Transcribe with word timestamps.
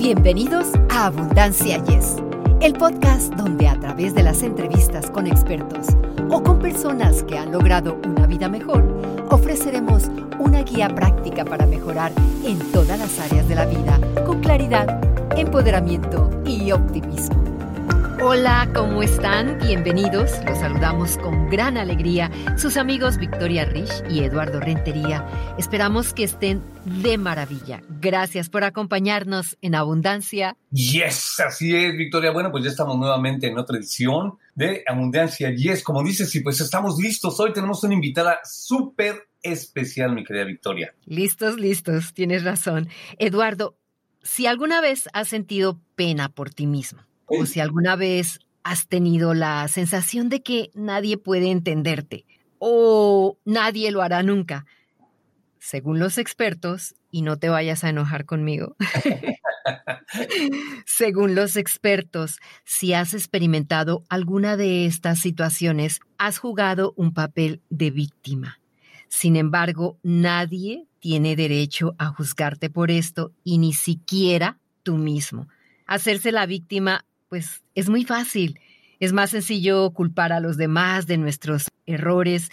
Bienvenidos 0.00 0.66
a 0.88 1.08
Abundancia 1.08 1.76
Yes, 1.84 2.16
el 2.62 2.72
podcast 2.72 3.34
donde 3.34 3.68
a 3.68 3.78
través 3.78 4.14
de 4.14 4.22
las 4.22 4.42
entrevistas 4.42 5.10
con 5.10 5.26
expertos 5.26 5.88
o 6.30 6.42
con 6.42 6.58
personas 6.58 7.22
que 7.24 7.36
han 7.36 7.52
logrado 7.52 8.00
una 8.06 8.26
vida 8.26 8.48
mejor, 8.48 8.82
ofreceremos 9.28 10.04
una 10.38 10.62
guía 10.62 10.88
práctica 10.88 11.44
para 11.44 11.66
mejorar 11.66 12.12
en 12.46 12.58
todas 12.72 12.98
las 12.98 13.18
áreas 13.18 13.46
de 13.46 13.54
la 13.54 13.66
vida 13.66 14.00
con 14.24 14.40
claridad, 14.40 15.04
empoderamiento 15.36 16.30
y 16.46 16.72
optimismo. 16.72 17.39
Hola, 18.22 18.70
¿cómo 18.74 19.02
están? 19.02 19.58
Bienvenidos. 19.60 20.30
Los 20.44 20.58
saludamos 20.58 21.16
con 21.16 21.48
gran 21.48 21.78
alegría 21.78 22.30
sus 22.58 22.76
amigos 22.76 23.16
Victoria 23.16 23.64
Rich 23.64 23.90
y 24.10 24.22
Eduardo 24.22 24.60
Rentería. 24.60 25.26
Esperamos 25.56 26.12
que 26.12 26.24
estén 26.24 26.62
de 26.84 27.16
maravilla. 27.16 27.82
Gracias 27.88 28.50
por 28.50 28.62
acompañarnos 28.62 29.56
en 29.62 29.74
Abundancia. 29.74 30.54
Yes, 30.70 31.40
así 31.40 31.74
es, 31.74 31.96
Victoria. 31.96 32.30
Bueno, 32.30 32.50
pues 32.52 32.62
ya 32.62 32.70
estamos 32.70 32.98
nuevamente 32.98 33.46
en 33.46 33.56
otra 33.56 33.78
edición 33.78 34.36
de 34.54 34.84
Abundancia 34.86 35.50
Yes. 35.54 35.82
Como 35.82 36.02
dices, 36.02 36.34
y 36.34 36.40
pues 36.40 36.60
estamos 36.60 36.98
listos. 36.98 37.40
Hoy 37.40 37.54
tenemos 37.54 37.82
una 37.84 37.94
invitada 37.94 38.38
súper 38.44 39.30
especial, 39.42 40.12
mi 40.12 40.24
querida 40.24 40.44
Victoria. 40.44 40.94
Listos, 41.06 41.58
listos. 41.58 42.12
Tienes 42.12 42.44
razón. 42.44 42.90
Eduardo, 43.16 43.78
si 44.22 44.46
alguna 44.46 44.82
vez 44.82 45.08
has 45.14 45.28
sentido 45.28 45.80
pena 45.94 46.28
por 46.28 46.50
ti 46.50 46.66
mismo, 46.66 47.00
o 47.30 47.46
si 47.46 47.60
alguna 47.60 47.96
vez 47.96 48.40
has 48.62 48.86
tenido 48.86 49.34
la 49.34 49.66
sensación 49.68 50.28
de 50.28 50.42
que 50.42 50.70
nadie 50.74 51.16
puede 51.16 51.50
entenderte 51.50 52.26
o 52.58 53.38
nadie 53.44 53.90
lo 53.90 54.02
hará 54.02 54.22
nunca. 54.22 54.66
Según 55.58 55.98
los 55.98 56.18
expertos, 56.18 56.94
y 57.10 57.22
no 57.22 57.38
te 57.38 57.48
vayas 57.48 57.84
a 57.84 57.88
enojar 57.88 58.24
conmigo, 58.24 58.76
según 60.86 61.34
los 61.34 61.56
expertos, 61.56 62.38
si 62.64 62.92
has 62.92 63.14
experimentado 63.14 64.04
alguna 64.08 64.56
de 64.56 64.86
estas 64.86 65.18
situaciones, 65.18 66.00
has 66.18 66.38
jugado 66.38 66.94
un 66.96 67.12
papel 67.12 67.62
de 67.68 67.90
víctima. 67.90 68.60
Sin 69.08 69.36
embargo, 69.36 69.98
nadie 70.02 70.86
tiene 71.00 71.34
derecho 71.34 71.94
a 71.98 72.06
juzgarte 72.06 72.70
por 72.70 72.90
esto 72.90 73.32
y 73.42 73.58
ni 73.58 73.72
siquiera 73.72 74.58
tú 74.82 74.96
mismo. 74.96 75.48
Hacerse 75.86 76.30
la 76.30 76.46
víctima 76.46 77.04
pues 77.30 77.62
es 77.74 77.88
muy 77.88 78.04
fácil. 78.04 78.60
Es 78.98 79.14
más 79.14 79.30
sencillo 79.30 79.92
culpar 79.92 80.32
a 80.32 80.40
los 80.40 80.58
demás 80.58 81.06
de 81.06 81.16
nuestros 81.16 81.68
errores 81.86 82.50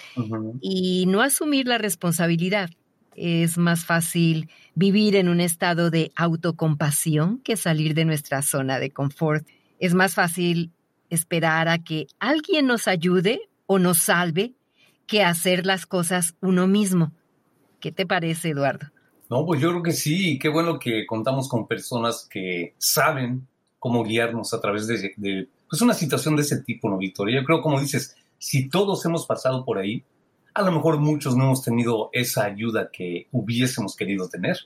y 0.62 1.06
no 1.08 1.22
asumir 1.22 1.68
la 1.68 1.78
responsabilidad. 1.78 2.70
Es 3.16 3.58
más 3.58 3.84
fácil 3.84 4.50
vivir 4.76 5.16
en 5.16 5.28
un 5.28 5.42
estado 5.42 5.90
de 5.90 6.12
autocompasión 6.16 7.40
que 7.40 7.58
salir 7.58 7.96
de 7.96 8.06
nuestra 8.06 8.44
zona 8.44 8.80
de 8.80 8.92
confort. 8.92 9.46
Es 9.80 9.94
más 9.94 10.14
fácil 10.14 10.72
esperar 11.10 11.68
a 11.68 11.80
que 11.80 12.08
alguien 12.20 12.68
nos 12.68 12.88
ayude 12.88 13.50
o 13.66 13.80
nos 13.80 13.98
salve 13.98 14.54
que 15.08 15.24
hacer 15.24 15.66
las 15.66 15.86
cosas 15.86 16.36
uno 16.40 16.68
mismo. 16.68 17.12
¿Qué 17.80 17.92
te 17.92 18.06
parece, 18.06 18.50
Eduardo? 18.50 18.88
No, 19.30 19.46
pues 19.46 19.60
yo 19.60 19.72
creo 19.72 19.84
que 19.84 19.92
sí, 19.92 20.40
qué 20.40 20.50
bueno 20.50 20.80
que 20.80 21.06
contamos 21.06 21.50
con 21.50 21.68
personas 21.68 22.28
que 22.30 22.76
saben 22.78 23.48
cómo 23.80 24.04
guiarnos 24.04 24.54
a 24.54 24.62
través 24.62 24.88
de, 24.88 25.50
pues 25.70 25.82
una 25.82 25.94
situación 25.94 26.36
de 26.36 26.42
ese 26.42 26.62
tipo, 26.62 26.90
¿no, 26.90 26.98
Victoria? 26.98 27.40
Yo 27.40 27.46
creo, 27.46 27.62
como 27.62 27.80
dices, 27.80 28.16
si 28.38 28.70
todos 28.70 29.06
hemos 29.06 29.26
pasado 29.26 29.66
por 29.66 29.78
ahí, 29.78 30.04
a 30.54 30.64
lo 30.64 30.72
mejor 30.72 31.00
muchos 31.00 31.36
no 31.36 31.46
hemos 31.46 31.64
tenido 31.64 32.10
esa 32.14 32.46
ayuda 32.46 32.90
que 32.92 33.28
hubiésemos 33.32 33.96
querido 33.96 34.28
tener. 34.28 34.58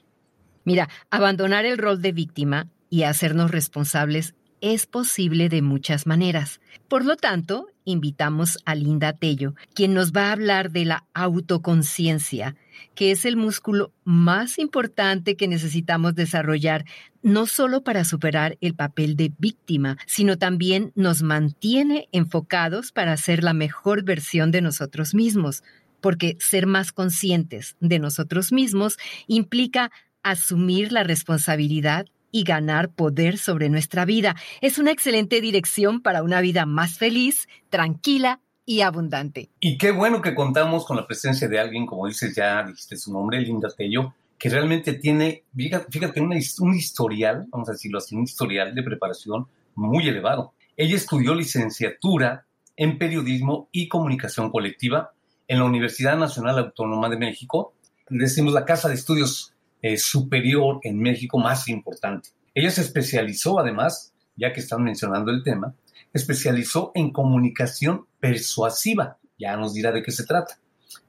Mira, 0.63 0.89
abandonar 1.09 1.65
el 1.65 1.77
rol 1.77 2.01
de 2.01 2.11
víctima 2.11 2.69
y 2.89 3.03
hacernos 3.03 3.51
responsables 3.51 4.35
es 4.61 4.85
posible 4.85 5.49
de 5.49 5.61
muchas 5.61 6.05
maneras. 6.05 6.61
Por 6.87 7.03
lo 7.03 7.17
tanto, 7.17 7.67
invitamos 7.83 8.59
a 8.65 8.75
Linda 8.75 9.13
Tello, 9.13 9.55
quien 9.73 9.93
nos 9.93 10.13
va 10.13 10.29
a 10.29 10.31
hablar 10.33 10.71
de 10.71 10.85
la 10.85 11.05
autoconciencia, 11.13 12.55
que 12.95 13.11
es 13.11 13.25
el 13.25 13.37
músculo 13.37 13.91
más 14.03 14.59
importante 14.59 15.35
que 15.35 15.47
necesitamos 15.47 16.15
desarrollar, 16.15 16.85
no 17.21 17.45
solo 17.45 17.83
para 17.83 18.03
superar 18.03 18.57
el 18.61 18.75
papel 18.75 19.15
de 19.15 19.31
víctima, 19.37 19.97
sino 20.05 20.37
también 20.37 20.91
nos 20.95 21.21
mantiene 21.21 22.07
enfocados 22.11 22.91
para 22.91 23.15
ser 23.17 23.43
la 23.43 23.53
mejor 23.53 24.03
versión 24.03 24.51
de 24.51 24.61
nosotros 24.61 25.13
mismos, 25.13 25.63
porque 26.01 26.37
ser 26.39 26.65
más 26.65 26.91
conscientes 26.91 27.75
de 27.79 27.99
nosotros 27.99 28.51
mismos 28.51 28.97
implica 29.27 29.91
asumir 30.23 30.91
la 30.91 31.03
responsabilidad 31.03 32.05
y 32.31 32.43
ganar 32.43 32.89
poder 32.89 33.37
sobre 33.37 33.69
nuestra 33.69 34.05
vida. 34.05 34.35
Es 34.61 34.79
una 34.79 34.91
excelente 34.91 35.41
dirección 35.41 36.01
para 36.01 36.23
una 36.23 36.41
vida 36.41 36.65
más 36.65 36.97
feliz, 36.97 37.47
tranquila 37.69 38.39
y 38.71 38.81
abundante. 38.81 39.49
Y 39.59 39.77
qué 39.77 39.91
bueno 39.91 40.21
que 40.21 40.33
contamos 40.33 40.85
con 40.85 40.95
la 40.95 41.05
presencia 41.05 41.49
de 41.49 41.59
alguien, 41.59 41.85
como 41.85 42.07
dices 42.07 42.33
ya, 42.33 42.63
dijiste 42.63 42.95
su 42.95 43.11
nombre, 43.11 43.41
Linda 43.41 43.67
Tello, 43.75 44.13
que 44.39 44.47
realmente 44.47 44.93
tiene, 44.93 45.43
fíjate, 45.89 46.21
un 46.21 46.73
historial, 46.73 47.47
vamos 47.51 47.67
a 47.67 47.73
decirlo 47.73 47.97
así, 47.97 48.15
un 48.15 48.23
historial 48.23 48.73
de 48.73 48.81
preparación 48.81 49.45
muy 49.75 50.07
elevado. 50.07 50.53
Ella 50.77 50.95
estudió 50.95 51.35
licenciatura 51.35 52.45
en 52.77 52.97
periodismo 52.97 53.67
y 53.73 53.89
comunicación 53.89 54.49
colectiva 54.49 55.11
en 55.49 55.59
la 55.59 55.65
Universidad 55.65 56.17
Nacional 56.17 56.57
Autónoma 56.57 57.09
de 57.09 57.17
México, 57.17 57.73
decimos 58.09 58.53
la 58.53 58.63
Casa 58.63 58.87
de 58.87 58.95
Estudios 58.95 59.53
eh, 59.81 59.97
superior 59.97 60.79
en 60.83 60.97
México 60.97 61.37
más 61.39 61.67
importante. 61.67 62.29
Ella 62.55 62.71
se 62.71 62.81
especializó 62.81 63.59
además, 63.59 64.13
ya 64.37 64.53
que 64.53 64.61
están 64.61 64.81
mencionando 64.81 65.29
el 65.29 65.43
tema, 65.43 65.75
especializó 66.13 66.91
en 66.95 67.11
comunicación 67.11 68.05
persuasiva. 68.19 69.17
Ya 69.37 69.55
nos 69.57 69.73
dirá 69.73 69.91
de 69.91 70.03
qué 70.03 70.11
se 70.11 70.25
trata. 70.25 70.57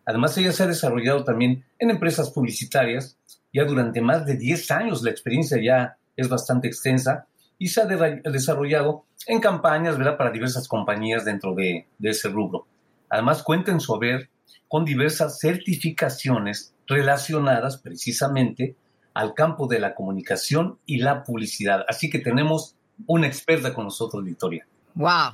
Además, 0.05 0.37
ella 0.39 0.53
se 0.53 0.63
ha 0.63 0.67
desarrollado 0.67 1.25
también 1.25 1.65
en 1.79 1.91
empresas 1.91 2.31
publicitarias. 2.31 3.17
Ya 3.53 3.65
durante 3.65 4.01
más 4.01 4.27
de 4.27 4.37
10 4.37 4.71
años 4.71 5.03
la 5.03 5.11
experiencia 5.11 5.59
ya 5.63 5.97
es 6.17 6.29
bastante 6.29 6.69
extensa 6.69 7.27
y 7.59 7.69
se 7.69 7.83
ha 7.83 7.87
desarrollado 7.87 9.05
en 9.27 9.41
campañas 9.41 9.97
¿verdad? 9.97 10.17
para 10.17 10.31
diversas 10.31 10.67
compañías 10.67 11.25
dentro 11.25 11.55
de, 11.55 11.87
de 11.99 12.11
ese 12.11 12.29
rubro. 12.29 12.67
Además, 13.09 13.43
cuenta 13.43 13.71
en 13.71 13.81
su 13.81 13.95
haber 13.95 14.31
con 14.69 14.85
diversas 14.85 15.39
certificaciones 15.39 16.75
relacionadas 16.87 17.77
precisamente 17.77 18.75
al 19.15 19.35
campo 19.35 19.67
de 19.67 19.79
la 19.79 19.95
comunicación 19.95 20.79
y 20.87 20.99
la 20.99 21.23
publicidad. 21.23 21.85
Así 21.89 22.09
que 22.09 22.19
tenemos 22.19 22.75
una 23.07 23.27
experta 23.27 23.75
con 23.75 23.85
nosotros, 23.85 24.25
Victoria. 24.25 24.67
Wow, 24.95 25.33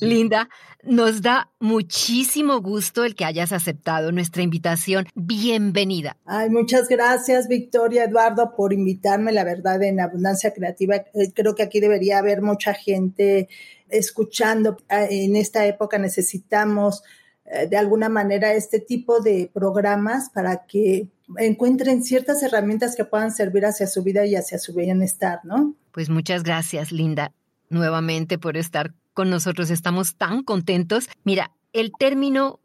Linda, 0.00 0.48
nos 0.82 1.20
da 1.20 1.50
muchísimo 1.58 2.60
gusto 2.60 3.04
el 3.04 3.14
que 3.14 3.24
hayas 3.24 3.52
aceptado 3.52 4.12
nuestra 4.12 4.42
invitación. 4.42 5.06
Bienvenida. 5.14 6.16
Ay, 6.24 6.48
muchas 6.48 6.88
gracias, 6.88 7.48
Victoria, 7.48 8.04
Eduardo, 8.04 8.54
por 8.56 8.72
invitarme. 8.72 9.32
La 9.32 9.44
verdad, 9.44 9.82
en 9.82 10.00
Abundancia 10.00 10.52
Creativa, 10.52 10.96
eh, 10.96 11.32
creo 11.34 11.54
que 11.54 11.62
aquí 11.62 11.80
debería 11.80 12.18
haber 12.18 12.40
mucha 12.40 12.72
gente 12.72 13.48
escuchando. 13.88 14.78
Ah, 14.88 15.04
en 15.10 15.36
esta 15.36 15.66
época 15.66 15.98
necesitamos 15.98 17.02
eh, 17.44 17.66
de 17.66 17.76
alguna 17.76 18.08
manera 18.08 18.54
este 18.54 18.80
tipo 18.80 19.20
de 19.20 19.50
programas 19.52 20.30
para 20.30 20.64
que 20.66 21.08
encuentren 21.36 22.02
ciertas 22.04 22.42
herramientas 22.42 22.96
que 22.96 23.04
puedan 23.04 23.32
servir 23.32 23.66
hacia 23.66 23.86
su 23.86 24.02
vida 24.02 24.24
y 24.24 24.36
hacia 24.36 24.58
su 24.58 24.74
bienestar, 24.74 25.40
¿no? 25.44 25.74
Pues 25.92 26.08
muchas 26.08 26.42
gracias, 26.42 26.92
Linda, 26.92 27.32
nuevamente 27.68 28.38
por 28.38 28.56
estar 28.56 28.94
con 29.14 29.30
nosotros. 29.30 29.70
Estamos 29.70 30.16
tan 30.16 30.42
contentos. 30.42 31.08
Mira, 31.24 31.52
el 31.72 31.92
término 31.98 32.60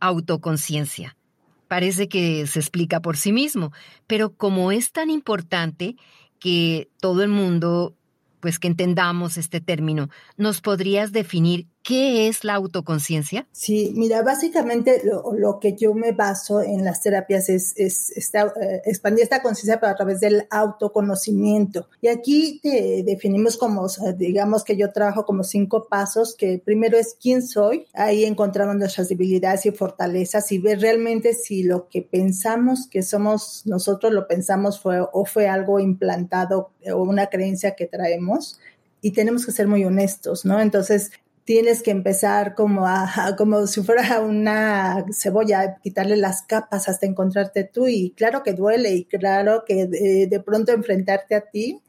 autoconciencia 0.00 1.16
parece 1.68 2.08
que 2.08 2.46
se 2.46 2.58
explica 2.58 3.00
por 3.00 3.16
sí 3.16 3.32
mismo, 3.32 3.72
pero 4.06 4.34
como 4.34 4.72
es 4.72 4.92
tan 4.92 5.08
importante 5.08 5.96
que 6.40 6.88
todo 7.00 7.22
el 7.22 7.28
mundo 7.28 7.94
pues 8.40 8.58
que 8.58 8.68
entendamos 8.68 9.36
este 9.36 9.60
término, 9.60 10.08
¿nos 10.36 10.62
podrías 10.62 11.12
definir 11.12 11.66
¿Qué 11.90 12.28
es 12.28 12.44
la 12.44 12.54
autoconciencia? 12.54 13.48
Sí, 13.50 13.92
mira, 13.96 14.22
básicamente 14.22 15.02
lo, 15.04 15.58
que 15.58 15.74
yo 15.74 15.92
me 15.92 16.12
baso 16.12 16.60
en 16.60 16.84
las 16.84 17.02
terapias 17.02 17.48
es, 17.48 17.74
eh, 17.76 18.82
expandir 18.84 19.24
esta 19.24 19.42
conciencia 19.42 19.80
a 19.82 19.96
través 19.96 20.20
del 20.20 20.46
autoconocimiento. 20.50 21.88
Y 22.00 22.06
aquí 22.06 22.60
te 22.62 23.02
definimos 23.04 23.56
como, 23.56 23.88
digamos 24.16 24.62
que 24.62 24.76
yo 24.76 24.92
trabajo 24.92 25.24
como 25.24 25.42
cinco 25.42 25.88
pasos, 25.88 26.36
que 26.36 26.62
primero 26.64 26.96
es 26.96 27.16
quién 27.20 27.42
soy, 27.44 27.86
ahí 27.92 28.24
encontramos 28.24 28.76
nuestras 28.76 29.08
debilidades 29.08 29.66
y 29.66 29.72
fortalezas 29.72 30.52
y 30.52 30.58
ver 30.58 30.80
realmente 30.80 31.34
si 31.34 31.64
lo 31.64 31.88
que 31.88 32.02
pensamos 32.02 32.86
que 32.88 33.02
somos 33.02 33.62
nosotros 33.64 34.12
lo 34.12 34.28
pensamos 34.28 34.78
fue 34.78 35.00
o 35.00 35.24
fue 35.24 35.48
algo 35.48 35.80
implantado 35.80 36.70
o 36.94 37.02
una 37.02 37.26
creencia 37.26 37.74
que 37.74 37.86
traemos 37.86 38.60
y 39.02 39.10
tenemos 39.10 39.44
que 39.46 39.52
ser 39.52 39.66
muy 39.66 39.84
honestos, 39.84 40.44
¿no? 40.44 40.60
Entonces, 40.60 41.10
tienes 41.50 41.82
que 41.82 41.90
empezar 41.90 42.54
como 42.54 42.86
a, 42.86 43.34
como 43.36 43.66
si 43.66 43.82
fuera 43.82 44.20
una 44.20 45.04
cebolla, 45.12 45.78
quitarle 45.82 46.16
las 46.16 46.42
capas 46.42 46.88
hasta 46.88 47.06
encontrarte 47.06 47.64
tú 47.64 47.88
y 47.88 48.12
claro 48.12 48.44
que 48.44 48.52
duele 48.52 48.94
y 48.94 49.04
claro 49.04 49.64
que 49.66 49.88
de, 49.88 50.40
pronto 50.46 50.70
enfrentarte 50.70 51.34
a 51.34 51.40
ti 51.40 51.80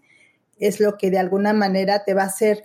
es 0.58 0.80
lo 0.80 0.98
que 0.98 1.12
de 1.12 1.20
alguna 1.20 1.54
manera 1.54 2.04
te 2.04 2.16
va 2.16 2.24
a 2.24 2.26
hacer 2.26 2.64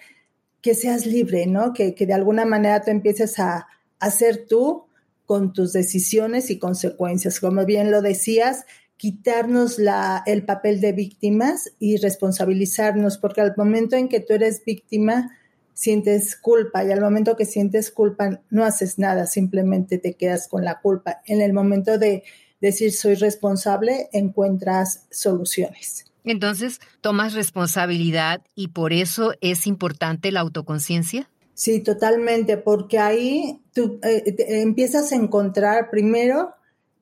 que 0.62 0.74
seas 0.74 1.04
libre, 1.04 1.46
¿no? 1.46 1.74
Que, 1.74 1.92
de 1.94 2.14
alguna 2.14 2.46
manera 2.46 2.80
tú 2.80 2.90
empieces 2.90 3.38
a, 3.40 3.66
hacer 4.00 4.46
tú 4.48 4.86
con 5.26 5.52
tus 5.52 5.74
decisiones 5.74 6.48
y 6.48 6.58
consecuencias. 6.58 7.40
Como 7.40 7.66
bien 7.66 7.90
lo 7.90 8.00
decías, 8.00 8.64
quitarnos 8.96 9.78
la, 9.78 10.22
el 10.24 10.46
papel 10.46 10.80
de 10.80 10.92
víctimas 10.92 11.74
y 11.78 11.98
responsabilizarnos, 11.98 13.18
porque 13.18 13.42
al 13.42 13.52
momento 13.54 13.96
en 13.96 14.08
que 14.08 14.20
tú 14.20 14.32
eres 14.32 14.64
víctima, 14.64 15.30
sientes 15.76 16.36
culpa 16.36 16.84
y 16.84 16.90
al 16.90 17.02
momento 17.02 17.36
que 17.36 17.44
sientes 17.44 17.90
culpa 17.90 18.40
no 18.48 18.64
haces 18.64 18.98
nada, 18.98 19.26
simplemente 19.26 19.98
te 19.98 20.14
quedas 20.14 20.48
con 20.48 20.64
la 20.64 20.80
culpa. 20.80 21.20
En 21.26 21.42
el 21.42 21.52
momento 21.52 21.98
de 21.98 22.24
decir 22.62 22.92
soy 22.92 23.14
responsable, 23.14 24.08
encuentras 24.12 25.06
soluciones. 25.10 26.06
Entonces, 26.24 26.80
tomas 27.02 27.34
responsabilidad 27.34 28.40
y 28.54 28.68
por 28.68 28.94
eso 28.94 29.34
es 29.42 29.66
importante 29.66 30.32
la 30.32 30.40
autoconciencia. 30.40 31.28
Sí, 31.52 31.80
totalmente, 31.80 32.56
porque 32.56 32.98
ahí 32.98 33.60
tú 33.74 34.00
eh, 34.02 34.34
empiezas 34.48 35.12
a 35.12 35.16
encontrar 35.16 35.90
primero 35.90 36.54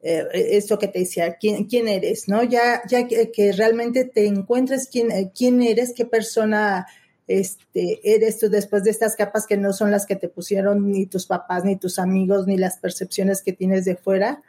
eh, 0.03 0.27
esto 0.33 0.81
que 0.81 0.89
te 0.89 0.99
decía, 0.99 1.37
quién, 1.37 1.65
quién 1.65 1.87
eres, 1.87 2.29
¿no? 2.29 2.43
Ya, 2.43 2.83
ya 2.89 3.07
que, 3.07 3.53
realmente 3.57 4.05
te 4.05 4.27
encuentres 4.27 4.89
quién, 4.91 5.13
eh, 5.13 5.31
quién 5.35 5.63
eres, 5.63 5.95
qué 5.97 6.05
persona 6.05 6.87
este, 7.27 8.01
eres 8.15 8.39
tú 8.39 8.51
después 8.51 8.85
de 8.85 8.91
estas 8.91 9.17
capas 9.17 9.47
que 9.47 9.57
no 9.57 9.73
son 9.73 9.91
las 9.91 10.07
que 10.07 10.17
te 10.17 10.29
pusieron 10.29 10.91
ni 10.91 11.07
tus 11.07 11.27
papás, 11.27 11.65
ni 11.65 11.77
tus 11.77 11.99
amigos, 11.99 12.47
ni 12.47 12.57
las 12.57 12.79
percepciones 12.79 13.43
que 13.43 13.53
tienes 13.53 13.85
de 13.85 13.97
fuera, 13.97 14.43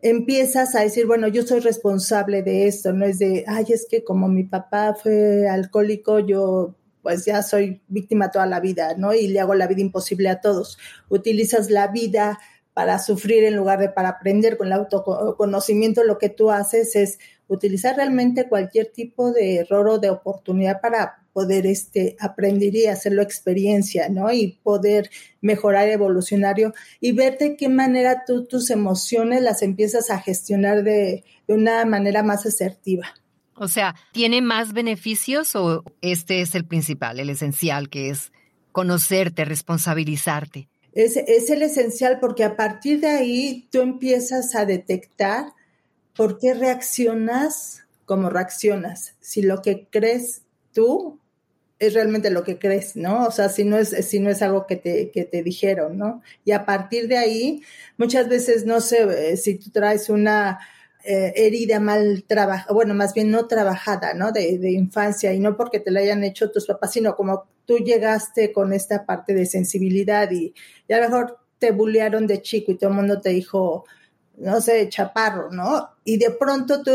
empiezas 0.00 0.74
a 0.74 0.80
decir, 0.80 1.06
bueno, 1.06 1.28
yo 1.28 1.42
soy 1.42 1.60
responsable 1.60 2.42
de 2.42 2.66
esto, 2.66 2.92
no 2.92 3.06
es 3.06 3.18
de, 3.18 3.44
ay, 3.46 3.64
es 3.70 3.86
que 3.90 4.04
como 4.04 4.28
mi 4.28 4.44
papá 4.44 4.94
fue 4.94 5.48
alcohólico, 5.48 6.18
yo 6.18 6.74
pues 7.02 7.24
ya 7.26 7.42
soy 7.42 7.82
víctima 7.88 8.30
toda 8.30 8.46
la 8.46 8.60
vida, 8.60 8.94
¿no? 8.96 9.12
Y 9.12 9.28
le 9.28 9.40
hago 9.40 9.54
la 9.54 9.66
vida 9.66 9.82
imposible 9.82 10.30
a 10.30 10.40
todos. 10.40 10.78
Utilizas 11.10 11.70
la 11.70 11.88
vida 11.88 12.38
para 12.72 12.98
sufrir 12.98 13.44
en 13.44 13.56
lugar 13.56 13.78
de 13.78 13.88
para 13.88 14.08
aprender 14.08 14.56
con 14.56 14.66
el 14.66 14.72
autoconocimiento, 14.72 16.02
lo 16.02 16.18
que 16.18 16.28
tú 16.28 16.50
haces 16.50 16.96
es 16.96 17.18
utilizar 17.48 17.96
realmente 17.96 18.48
cualquier 18.48 18.86
tipo 18.86 19.32
de 19.32 19.56
error 19.56 19.88
o 19.88 19.98
de 19.98 20.10
oportunidad 20.10 20.80
para 20.80 21.24
poder 21.32 21.66
este, 21.66 22.16
aprender 22.20 22.74
y 22.74 22.86
hacerlo 22.86 23.20
experiencia, 23.20 24.08
¿no? 24.08 24.32
Y 24.32 24.58
poder 24.62 25.10
mejorar 25.40 25.88
evolucionario 25.88 26.72
y 27.00 27.12
ver 27.12 27.38
de 27.38 27.56
qué 27.56 27.68
manera 27.68 28.24
tú 28.26 28.46
tus 28.46 28.70
emociones 28.70 29.42
las 29.42 29.62
empiezas 29.62 30.10
a 30.10 30.20
gestionar 30.20 30.84
de, 30.84 31.24
de 31.46 31.54
una 31.54 31.84
manera 31.84 32.22
más 32.22 32.46
asertiva. 32.46 33.14
O 33.56 33.68
sea, 33.68 33.94
¿tiene 34.12 34.42
más 34.42 34.72
beneficios 34.72 35.54
o 35.54 35.84
este 36.00 36.40
es 36.40 36.54
el 36.54 36.64
principal, 36.64 37.20
el 37.20 37.30
esencial, 37.30 37.88
que 37.88 38.10
es 38.10 38.32
conocerte, 38.72 39.44
responsabilizarte? 39.44 40.68
Es, 40.92 41.16
es 41.16 41.50
el 41.50 41.62
esencial 41.62 42.18
porque 42.20 42.44
a 42.44 42.56
partir 42.56 43.00
de 43.00 43.08
ahí 43.08 43.68
tú 43.70 43.80
empiezas 43.80 44.54
a 44.54 44.64
detectar 44.64 45.46
por 46.16 46.38
qué 46.38 46.54
reaccionas 46.54 47.84
como 48.04 48.30
reaccionas. 48.30 49.14
Si 49.20 49.42
lo 49.42 49.62
que 49.62 49.88
crees 49.90 50.42
tú 50.72 51.18
es 51.78 51.94
realmente 51.94 52.30
lo 52.30 52.44
que 52.44 52.58
crees, 52.58 52.96
¿no? 52.96 53.26
O 53.26 53.30
sea, 53.30 53.48
si 53.48 53.64
no 53.64 53.78
es, 53.78 53.90
si 54.06 54.20
no 54.20 54.30
es 54.30 54.42
algo 54.42 54.66
que 54.66 54.76
te, 54.76 55.10
que 55.10 55.24
te 55.24 55.42
dijeron, 55.42 55.98
¿no? 55.98 56.22
Y 56.44 56.52
a 56.52 56.64
partir 56.64 57.08
de 57.08 57.18
ahí, 57.18 57.62
muchas 57.96 58.28
veces, 58.28 58.64
no 58.64 58.80
sé, 58.80 59.32
eh, 59.32 59.36
si 59.36 59.56
tú 59.56 59.70
traes 59.70 60.08
una 60.08 60.60
eh, 61.04 61.32
herida 61.36 61.80
mal 61.80 62.24
trabajada, 62.26 62.72
bueno, 62.72 62.94
más 62.94 63.12
bien 63.12 63.30
no 63.30 63.46
trabajada, 63.46 64.14
¿no? 64.14 64.32
De, 64.32 64.58
de, 64.58 64.70
infancia, 64.72 65.32
y 65.32 65.40
no 65.40 65.56
porque 65.56 65.80
te 65.80 65.90
la 65.90 66.00
hayan 66.00 66.24
hecho 66.24 66.50
tus 66.50 66.66
papás, 66.66 66.92
sino 66.92 67.16
como 67.16 67.44
tú 67.66 67.78
llegaste 67.78 68.52
con 68.52 68.72
esta 68.72 69.04
parte 69.04 69.34
de 69.34 69.46
sensibilidad 69.46 70.30
y, 70.30 70.54
a 70.90 70.96
lo 70.98 71.02
mejor 71.02 71.38
te 71.58 71.72
bullearon 71.72 72.26
de 72.26 72.42
chico 72.42 72.72
y 72.72 72.76
todo 72.76 72.90
el 72.90 72.96
mundo 72.96 73.20
te 73.20 73.30
dijo, 73.30 73.84
no 74.36 74.60
sé, 74.60 74.88
chaparro, 74.88 75.50
¿no? 75.50 75.90
Y 76.04 76.18
de 76.18 76.30
pronto 76.30 76.82
tú, 76.82 76.90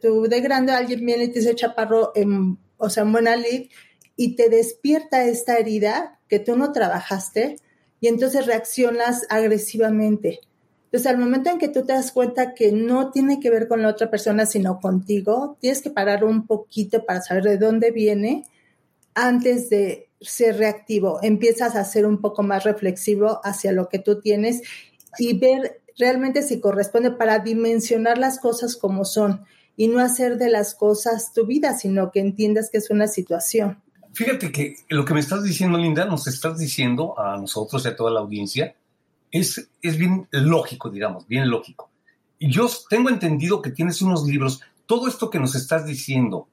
tú, 0.00 0.22
de 0.22 0.40
grande 0.40 0.72
alguien 0.72 1.04
viene 1.04 1.24
y 1.24 1.28
te 1.28 1.40
dice 1.40 1.54
chaparro, 1.54 2.12
en, 2.14 2.58
o 2.76 2.90
sea, 2.90 3.04
en 3.04 3.12
buena 3.12 3.36
lid, 3.36 3.70
y 4.16 4.36
te 4.36 4.48
despierta 4.48 5.24
esta 5.24 5.56
herida 5.56 6.18
que 6.28 6.38
tú 6.38 6.56
no 6.56 6.72
trabajaste 6.72 7.56
y 8.00 8.08
entonces 8.08 8.46
reaccionas 8.46 9.26
agresivamente. 9.28 10.40
Entonces, 10.84 11.10
al 11.10 11.18
momento 11.18 11.50
en 11.50 11.58
que 11.58 11.68
tú 11.68 11.86
te 11.86 11.94
das 11.94 12.12
cuenta 12.12 12.52
que 12.54 12.72
no 12.72 13.10
tiene 13.10 13.40
que 13.40 13.48
ver 13.48 13.66
con 13.66 13.80
la 13.80 13.88
otra 13.88 14.10
persona, 14.10 14.44
sino 14.44 14.78
contigo, 14.80 15.56
tienes 15.60 15.80
que 15.80 15.90
parar 15.90 16.24
un 16.24 16.46
poquito 16.46 17.06
para 17.06 17.22
saber 17.22 17.44
de 17.44 17.58
dónde 17.58 17.90
viene 17.92 18.46
antes 19.14 19.70
de 19.70 20.10
ser 20.20 20.58
reactivo. 20.58 21.20
Empiezas 21.22 21.76
a 21.76 21.84
ser 21.84 22.06
un 22.06 22.20
poco 22.20 22.42
más 22.42 22.64
reflexivo 22.64 23.40
hacia 23.42 23.72
lo 23.72 23.88
que 23.88 23.98
tú 23.98 24.20
tienes 24.20 24.62
y 25.18 25.38
ver 25.38 25.81
realmente 25.98 26.42
si 26.42 26.60
corresponde 26.60 27.10
para 27.10 27.38
dimensionar 27.38 28.18
las 28.18 28.38
cosas 28.38 28.76
como 28.76 29.04
son 29.04 29.44
y 29.76 29.88
no 29.88 30.00
hacer 30.00 30.38
de 30.38 30.50
las 30.50 30.74
cosas 30.74 31.32
tu 31.32 31.46
vida, 31.46 31.76
sino 31.76 32.10
que 32.10 32.20
entiendas 32.20 32.70
que 32.70 32.78
es 32.78 32.90
una 32.90 33.08
situación. 33.08 33.82
Fíjate 34.12 34.52
que 34.52 34.76
lo 34.90 35.04
que 35.04 35.14
me 35.14 35.20
estás 35.20 35.42
diciendo, 35.42 35.78
Linda, 35.78 36.04
nos 36.04 36.26
estás 36.26 36.58
diciendo 36.58 37.18
a 37.18 37.38
nosotros 37.38 37.84
y 37.84 37.88
a 37.88 37.96
toda 37.96 38.10
la 38.10 38.20
audiencia, 38.20 38.76
es, 39.30 39.70
es 39.80 39.96
bien 39.96 40.28
lógico, 40.30 40.90
digamos, 40.90 41.26
bien 41.26 41.48
lógico. 41.48 41.90
Y 42.38 42.50
yo 42.50 42.68
tengo 42.90 43.08
entendido 43.08 43.62
que 43.62 43.70
tienes 43.70 44.02
unos 44.02 44.24
libros, 44.26 44.60
todo 44.86 45.08
esto 45.08 45.30
que 45.30 45.38
nos 45.38 45.54
estás 45.54 45.86
diciendo, 45.86 46.48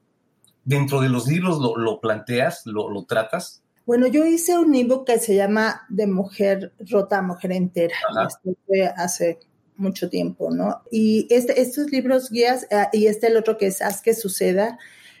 dentro 0.64 1.00
de 1.00 1.08
los 1.08 1.26
libros 1.26 1.58
lo, 1.58 2.00
planteas, 2.00 2.62
lo, 2.64 2.88
lo, 2.90 3.04
tratas. 3.04 3.62
Bueno, 3.86 4.06
yo 4.06 4.24
hice 4.24 4.56
un 4.58 4.72
libro 4.72 5.04
que 5.04 5.18
se 5.18 5.34
llama 5.34 5.82
De 5.88 6.06
Mujer 6.06 6.72
Rota 6.78 7.22
Mujer 7.22 7.52
Entera. 7.52 7.94
Esto 8.26 8.56
fue 8.66 8.86
hace 8.86 9.38
mucho 9.80 10.08
tiempo, 10.08 10.50
¿no? 10.50 10.82
Y 10.90 11.26
este, 11.30 11.60
estos 11.60 11.90
libros 11.90 12.30
guías, 12.30 12.66
eh, 12.70 12.86
y 12.92 13.06
este 13.06 13.26
el 13.26 13.36
otro 13.36 13.58
que 13.58 13.66
es 13.66 13.82
Haz 13.82 14.02
que 14.02 14.14
suceda, 14.14 14.78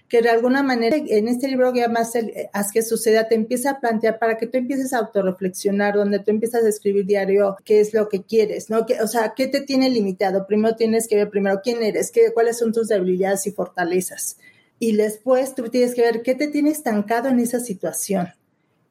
que 0.08 0.22
de 0.22 0.28
alguna 0.28 0.62
manera 0.62 0.96
en 0.96 1.28
este 1.28 1.48
libro 1.48 1.72
que 1.72 1.88
más 1.88 2.12
Haz 2.52 2.72
que 2.72 2.82
suceda 2.82 3.28
te 3.28 3.34
empieza 3.34 3.70
a 3.70 3.80
plantear 3.80 4.18
para 4.18 4.36
que 4.36 4.46
tú 4.46 4.58
empieces 4.58 4.92
a 4.92 4.98
autorreflexionar, 4.98 5.94
donde 5.94 6.18
tú 6.18 6.30
empiezas 6.30 6.64
a 6.64 6.68
escribir 6.68 7.06
diario 7.06 7.56
qué 7.64 7.80
es 7.80 7.94
lo 7.94 8.08
que 8.08 8.22
quieres, 8.22 8.70
¿no? 8.70 8.86
Que, 8.86 9.00
o 9.00 9.06
sea, 9.06 9.34
¿qué 9.34 9.46
te 9.46 9.62
tiene 9.62 9.88
limitado? 9.88 10.46
Primero 10.46 10.76
tienes 10.76 11.08
que 11.08 11.16
ver 11.16 11.30
primero 11.30 11.60
quién 11.62 11.82
eres, 11.82 12.10
qué, 12.10 12.32
cuáles 12.34 12.58
son 12.58 12.72
tus 12.72 12.88
debilidades 12.88 13.46
y 13.46 13.52
fortalezas. 13.52 14.36
Y 14.78 14.96
después 14.96 15.54
tú 15.54 15.68
tienes 15.68 15.94
que 15.94 16.02
ver 16.02 16.22
qué 16.22 16.34
te 16.34 16.48
tiene 16.48 16.70
estancado 16.70 17.28
en 17.28 17.38
esa 17.38 17.60
situación. 17.60 18.28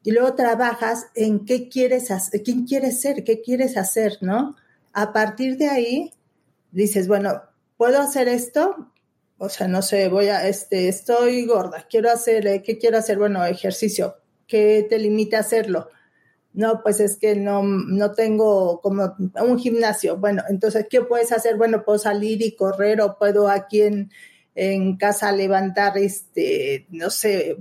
Y 0.02 0.12
luego 0.12 0.34
trabajas 0.34 1.06
en 1.14 1.44
qué 1.44 1.68
quieres 1.68 2.10
hacer, 2.10 2.42
quién 2.42 2.66
quieres 2.66 3.00
ser, 3.00 3.22
qué 3.24 3.42
quieres 3.42 3.76
hacer, 3.76 4.18
¿no? 4.20 4.56
A 4.92 5.12
partir 5.12 5.56
de 5.58 5.68
ahí 5.68 6.14
dices, 6.72 7.06
bueno, 7.06 7.42
¿puedo 7.76 8.00
hacer 8.00 8.28
esto? 8.28 8.90
O 9.38 9.48
sea, 9.48 9.68
no 9.68 9.82
sé, 9.82 10.08
voy 10.08 10.28
a, 10.28 10.46
este, 10.48 10.88
estoy 10.88 11.46
gorda, 11.46 11.86
quiero 11.88 12.10
hacer, 12.10 12.46
eh, 12.46 12.62
¿qué 12.62 12.78
quiero 12.78 12.98
hacer? 12.98 13.18
Bueno, 13.18 13.44
ejercicio. 13.44 14.16
¿Qué 14.46 14.84
te 14.88 14.98
limita 14.98 15.38
a 15.38 15.40
hacerlo? 15.40 15.88
No, 16.52 16.82
pues 16.82 16.98
es 16.98 17.16
que 17.16 17.36
no, 17.36 17.62
no 17.62 18.12
tengo 18.12 18.80
como 18.80 19.14
un 19.40 19.58
gimnasio. 19.58 20.16
Bueno, 20.16 20.42
entonces, 20.48 20.86
¿qué 20.90 21.02
puedes 21.02 21.30
hacer? 21.30 21.56
Bueno, 21.56 21.84
puedo 21.84 21.98
salir 21.98 22.42
y 22.42 22.56
correr 22.56 23.00
o 23.00 23.16
puedo 23.16 23.48
aquí 23.48 23.82
en, 23.82 24.10
en 24.62 24.96
casa 24.96 25.32
levantar, 25.32 25.96
este, 25.96 26.86
no 26.90 27.10
sé, 27.10 27.56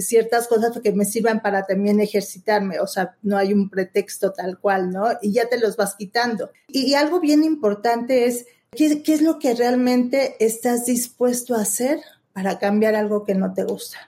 ciertas 0.00 0.48
cosas 0.48 0.78
que 0.82 0.92
me 0.92 1.04
sirvan 1.04 1.42
para 1.42 1.64
también 1.64 2.00
ejercitarme. 2.00 2.80
O 2.80 2.86
sea, 2.86 3.16
no 3.22 3.36
hay 3.36 3.52
un 3.52 3.70
pretexto 3.70 4.32
tal 4.32 4.58
cual, 4.58 4.90
¿no? 4.90 5.06
Y 5.22 5.32
ya 5.32 5.48
te 5.48 5.60
los 5.60 5.76
vas 5.76 5.94
quitando. 5.94 6.50
y 6.68 6.94
algo 6.94 7.20
bien 7.20 7.44
importante 7.44 8.26
es, 8.26 8.46
¿Qué, 8.72 9.02
es 9.04 9.20
lo 9.20 9.38
que 9.40 9.54
realmente 9.54 10.36
estás 10.38 10.86
dispuesto 10.86 11.56
a 11.56 11.62
hacer 11.62 11.98
para 12.32 12.60
cambiar 12.60 12.94
algo 12.94 13.24
que 13.24 13.34
no 13.34 13.52
te 13.52 13.64
gusta? 13.64 13.98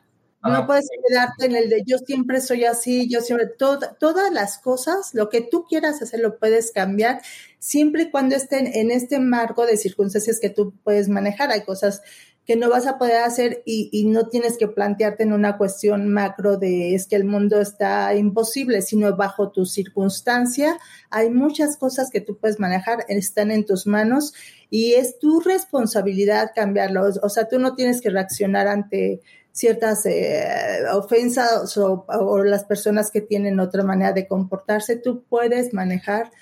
no 0.44 0.56
ah, 0.56 0.66
puedes 0.66 0.88
quedarte 1.08 1.46
en 1.46 1.54
el 1.54 1.68
de 1.68 1.84
yo 1.86 1.98
siempre 1.98 2.40
soy 2.40 2.64
así, 2.64 3.08
yo 3.08 3.20
siempre, 3.20 3.46
todas 3.46 4.32
las 4.32 4.58
cosas, 4.58 5.14
lo 5.14 5.28
que 5.28 5.40
tú 5.40 5.64
quieras 5.68 6.02
hacer 6.02 6.18
lo 6.18 6.36
puedes 6.38 6.72
cambiar 6.72 7.22
siempre 7.60 8.04
y 8.04 8.10
cuando 8.10 8.34
estén 8.34 8.66
en 8.66 8.90
este 8.90 9.20
marco 9.20 9.66
de 9.66 9.76
circunstancias 9.76 10.40
que 10.40 10.50
tú 10.50 10.74
puedes 10.82 11.08
manejar. 11.08 11.50
Hay 11.50 11.62
cosas 11.62 12.02
que 12.46 12.56
no 12.56 12.68
vas 12.68 12.86
a 12.86 12.98
poder 12.98 13.22
hacer 13.22 13.62
y, 13.64 14.04
no 14.06 14.28
tienes 14.28 14.58
que 14.58 14.66
plantearte 14.66 15.22
en 15.22 15.32
una 15.32 15.56
cuestión 15.56 16.08
macro 16.08 16.56
de 16.56 16.94
es 16.94 17.06
que 17.06 17.16
el 17.16 17.24
mundo 17.24 17.60
está 17.60 18.14
imposible, 18.16 18.82
sino 18.82 19.16
bajo 19.16 19.52
tu 19.52 19.64
circunstancia 19.64 20.78
hay 21.12 21.30
muchas 21.30 21.76
cosas 21.76 22.10
que 22.10 22.20
tú 22.20 22.38
puedes 22.38 22.58
manejar, 22.58 23.04
están 23.08 23.50
en 23.50 23.64
tus 23.64 23.86
manos 23.86 24.32
y 24.70 24.94
es 24.94 25.18
tu 25.18 25.40
responsabilidad 25.40 26.52
cambiarlo. 26.54 27.04
O 27.22 27.28
sea, 27.28 27.48
tú 27.48 27.58
no 27.58 27.74
tienes 27.74 28.00
que 28.00 28.10
reaccionar 28.10 28.66
ante 28.66 29.20
ciertas 29.52 30.06
eh, 30.06 30.82
ofensas 30.92 31.76
o, 31.76 32.06
o 32.08 32.42
las 32.42 32.64
personas 32.64 33.10
que 33.10 33.20
tienen 33.20 33.60
otra 33.60 33.84
manera 33.84 34.12
de 34.12 34.26
comportarse, 34.26 34.96
tú 34.96 35.22
puedes 35.28 35.74
manejar 35.74 36.32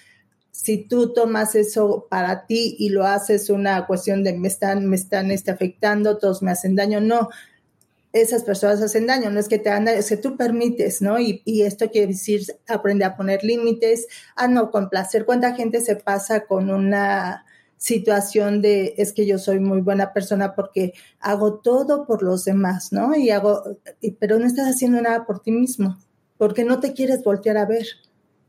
si 0.50 0.78
tú 0.78 1.12
tomas 1.12 1.54
eso 1.54 2.06
para 2.10 2.46
ti 2.46 2.76
y 2.78 2.90
lo 2.90 3.06
haces 3.06 3.50
una 3.50 3.86
cuestión 3.86 4.24
de 4.24 4.32
me 4.34 4.48
están, 4.48 4.86
me 4.86 4.96
están 4.96 5.30
este, 5.30 5.50
afectando, 5.50 6.18
todos 6.18 6.42
me 6.42 6.50
hacen 6.50 6.76
daño, 6.76 7.00
no. 7.00 7.30
esas 8.12 8.42
personas 8.42 8.82
hacen 8.82 9.06
daño, 9.06 9.30
no 9.30 9.40
es 9.40 9.48
que 9.48 9.58
te 9.58 9.70
hagan 9.70 9.86
daño, 9.86 9.98
es 9.98 10.08
que 10.08 10.16
tú 10.16 10.36
permites, 10.36 11.00
¿no? 11.00 11.18
Y, 11.20 11.42
y 11.44 11.62
esto 11.62 11.90
quiere 11.90 12.08
decir 12.08 12.42
aprender 12.68 13.08
a 13.08 13.16
poner 13.16 13.44
límites, 13.44 14.06
a 14.36 14.48
no 14.48 14.70
complacer. 14.70 15.24
¿Cuánta 15.24 15.54
gente 15.54 15.80
se 15.80 15.96
pasa 15.96 16.46
con 16.46 16.70
una 16.70 17.44
situación 17.80 18.60
de 18.60 18.94
es 18.98 19.14
que 19.14 19.24
yo 19.24 19.38
soy 19.38 19.58
muy 19.58 19.80
buena 19.80 20.12
persona 20.12 20.54
porque 20.54 20.92
hago 21.18 21.60
todo 21.60 22.06
por 22.06 22.22
los 22.22 22.44
demás, 22.44 22.92
¿no? 22.92 23.16
Y 23.16 23.30
hago, 23.30 23.78
pero 24.18 24.38
no 24.38 24.46
estás 24.46 24.68
haciendo 24.68 25.00
nada 25.00 25.24
por 25.24 25.40
ti 25.40 25.50
mismo, 25.50 25.96
porque 26.36 26.64
no 26.64 26.78
te 26.80 26.92
quieres 26.92 27.24
voltear 27.24 27.56
a 27.56 27.64
ver. 27.64 27.86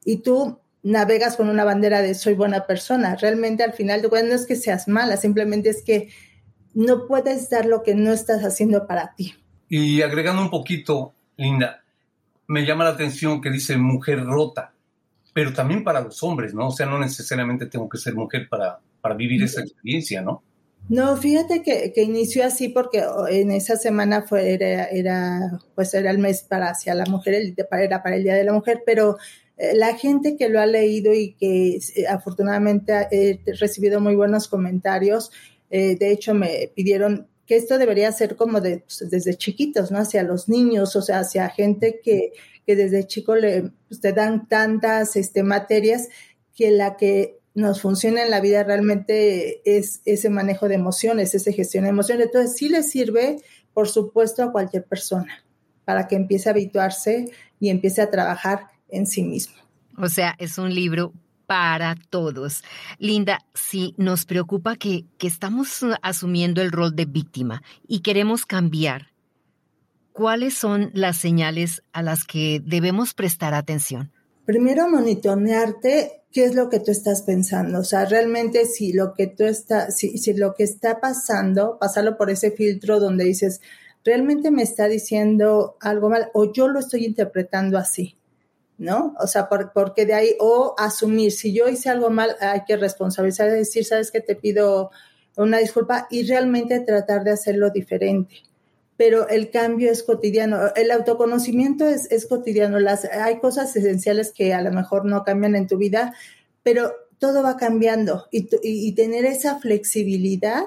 Y 0.03 0.17
tú 0.17 0.59
navegas 0.83 1.35
con 1.35 1.49
una 1.49 1.63
bandera 1.63 2.01
de 2.01 2.15
soy 2.15 2.33
buena 2.33 2.65
persona. 2.65 3.15
Realmente 3.15 3.63
al 3.63 3.73
final 3.73 4.01
de 4.01 4.09
cuentas 4.09 4.29
no 4.29 4.35
es 4.35 4.47
que 4.47 4.55
seas 4.55 4.87
mala, 4.87 5.17
simplemente 5.17 5.69
es 5.69 5.83
que 5.83 6.09
no 6.73 7.07
puedes 7.07 7.49
dar 7.49 7.65
lo 7.65 7.83
que 7.83 7.95
no 7.95 8.11
estás 8.11 8.43
haciendo 8.43 8.87
para 8.87 9.13
ti. 9.15 9.35
Y 9.69 10.01
agregando 10.01 10.41
un 10.41 10.49
poquito, 10.49 11.13
Linda, 11.37 11.83
me 12.47 12.65
llama 12.65 12.83
la 12.83 12.91
atención 12.91 13.41
que 13.41 13.49
dice 13.49 13.77
mujer 13.77 14.23
rota, 14.25 14.73
pero 15.33 15.53
también 15.53 15.83
para 15.83 16.01
los 16.01 16.21
hombres, 16.23 16.53
¿no? 16.53 16.67
O 16.67 16.71
sea, 16.71 16.85
no 16.85 16.99
necesariamente 16.99 17.65
tengo 17.67 17.87
que 17.87 17.97
ser 17.97 18.13
mujer 18.13 18.47
para, 18.49 18.79
para 18.99 19.15
vivir 19.15 19.43
esa 19.43 19.61
experiencia, 19.61 20.21
¿no? 20.21 20.43
No, 20.89 21.15
fíjate 21.15 21.61
que, 21.61 21.93
que, 21.93 22.03
inició 22.03 22.43
así 22.43 22.67
porque 22.67 23.03
en 23.29 23.51
esa 23.51 23.77
semana 23.77 24.23
fue, 24.23 24.53
era, 24.53 24.85
era, 24.85 25.59
pues 25.75 25.93
era 25.93 26.09
el 26.11 26.17
mes 26.17 26.41
para 26.41 26.71
hacia 26.71 26.95
la 26.95 27.05
mujer, 27.05 27.35
el, 27.35 27.55
era 27.71 28.03
para 28.03 28.15
el 28.15 28.23
Día 28.23 28.35
de 28.35 28.43
la 28.43 28.51
Mujer, 28.51 28.81
pero 28.85 29.17
la 29.75 29.95
gente 29.95 30.37
que 30.37 30.49
lo 30.49 30.59
ha 30.59 30.65
leído 30.65 31.13
y 31.13 31.33
que 31.33 31.75
eh, 31.77 32.07
afortunadamente 32.07 32.93
he 33.11 33.39
recibido 33.59 34.01
muy 34.01 34.15
buenos 34.15 34.47
comentarios, 34.47 35.31
eh, 35.69 35.95
de 35.95 36.11
hecho 36.11 36.33
me 36.33 36.71
pidieron 36.75 37.27
que 37.45 37.57
esto 37.57 37.77
debería 37.77 38.11
ser 38.11 38.35
como 38.35 38.61
de, 38.61 38.79
pues, 38.79 39.09
desde 39.09 39.35
chiquitos, 39.35 39.91
¿no? 39.91 39.99
Hacia 39.99 40.23
los 40.23 40.49
niños, 40.49 40.95
o 40.95 41.01
sea, 41.01 41.19
hacia 41.19 41.49
gente 41.49 41.99
que, 42.03 42.33
que 42.65 42.75
desde 42.75 43.07
chico 43.07 43.35
le 43.35 43.71
pues, 43.87 44.01
te 44.01 44.13
dan 44.13 44.47
tantas 44.47 45.15
este, 45.15 45.43
materias 45.43 46.09
que 46.55 46.71
la 46.71 46.97
que 46.97 47.39
nos 47.53 47.81
funciona 47.81 48.23
en 48.23 48.31
la 48.31 48.39
vida 48.39 48.63
realmente 48.63 49.61
es 49.65 50.01
ese 50.05 50.29
manejo 50.29 50.69
de 50.69 50.75
emociones, 50.75 51.35
esa 51.35 51.51
gestión 51.51 51.83
de 51.83 51.89
emociones. 51.89 52.27
Entonces, 52.27 52.55
sí 52.55 52.69
le 52.69 52.83
sirve, 52.83 53.37
por 53.73 53.89
supuesto, 53.89 54.43
a 54.43 54.51
cualquier 54.51 54.85
persona 54.85 55.43
para 55.85 56.07
que 56.07 56.15
empiece 56.15 56.47
a 56.47 56.53
habituarse 56.53 57.31
y 57.59 57.69
empiece 57.69 58.01
a 58.01 58.09
trabajar 58.09 58.67
en 58.91 59.07
sí 59.07 59.23
mismo. 59.23 59.55
O 59.97 60.07
sea, 60.09 60.35
es 60.39 60.57
un 60.57 60.73
libro 60.73 61.13
para 61.47 61.95
todos. 62.09 62.63
Linda, 62.97 63.45
si 63.53 63.93
nos 63.97 64.25
preocupa 64.25 64.75
que, 64.75 65.05
que 65.17 65.27
estamos 65.27 65.85
asumiendo 66.01 66.61
el 66.61 66.71
rol 66.71 66.95
de 66.95 67.05
víctima 67.05 67.61
y 67.87 68.01
queremos 68.01 68.45
cambiar, 68.45 69.07
¿cuáles 70.13 70.53
son 70.53 70.91
las 70.93 71.17
señales 71.17 71.83
a 71.91 72.01
las 72.01 72.23
que 72.23 72.61
debemos 72.65 73.13
prestar 73.13 73.53
atención? 73.53 74.11
Primero, 74.45 74.89
monitorearte 74.89 76.21
qué 76.31 76.45
es 76.45 76.55
lo 76.55 76.69
que 76.69 76.79
tú 76.79 76.91
estás 76.91 77.23
pensando. 77.23 77.79
O 77.79 77.83
sea, 77.83 78.05
realmente 78.05 78.65
si 78.65 78.93
lo 78.93 79.13
que 79.13 79.27
tú 79.27 79.43
está, 79.43 79.91
si, 79.91 80.17
si 80.17 80.33
lo 80.33 80.53
que 80.55 80.63
está 80.63 80.99
pasando, 80.99 81.77
pasarlo 81.79 82.17
por 82.17 82.29
ese 82.29 82.51
filtro 82.51 82.99
donde 82.99 83.25
dices, 83.25 83.61
realmente 84.03 84.51
me 84.51 84.63
está 84.63 84.87
diciendo 84.87 85.77
algo 85.81 86.09
mal 86.09 86.29
o 86.33 86.51
yo 86.53 86.67
lo 86.67 86.79
estoy 86.79 87.05
interpretando 87.05 87.77
así. 87.77 88.17
¿No? 88.81 89.15
O 89.19 89.27
sea, 89.27 89.47
porque 89.47 90.07
de 90.07 90.15
ahí, 90.15 90.35
o 90.39 90.73
asumir, 90.75 91.31
si 91.31 91.53
yo 91.53 91.69
hice 91.69 91.89
algo 91.89 92.09
mal, 92.09 92.35
hay 92.39 92.63
que 92.65 92.77
responsabilizar, 92.77 93.51
decir, 93.51 93.85
sabes 93.85 94.11
que 94.11 94.21
te 94.21 94.35
pido 94.35 94.89
una 95.37 95.59
disculpa 95.59 96.07
y 96.09 96.23
realmente 96.23 96.79
tratar 96.79 97.23
de 97.23 97.29
hacerlo 97.29 97.69
diferente. 97.69 98.41
Pero 98.97 99.29
el 99.29 99.51
cambio 99.51 99.91
es 99.91 100.01
cotidiano, 100.01 100.73
el 100.75 100.89
autoconocimiento 100.89 101.85
es, 101.85 102.11
es 102.11 102.25
cotidiano, 102.25 102.79
Las, 102.79 103.05
hay 103.05 103.39
cosas 103.39 103.75
esenciales 103.75 104.33
que 104.35 104.51
a 104.51 104.63
lo 104.63 104.71
mejor 104.71 105.05
no 105.05 105.23
cambian 105.23 105.55
en 105.55 105.67
tu 105.67 105.77
vida, 105.77 106.15
pero 106.63 106.91
todo 107.19 107.43
va 107.43 107.57
cambiando 107.57 108.25
y, 108.31 108.49
y 108.63 108.95
tener 108.95 109.25
esa 109.25 109.59
flexibilidad 109.59 110.63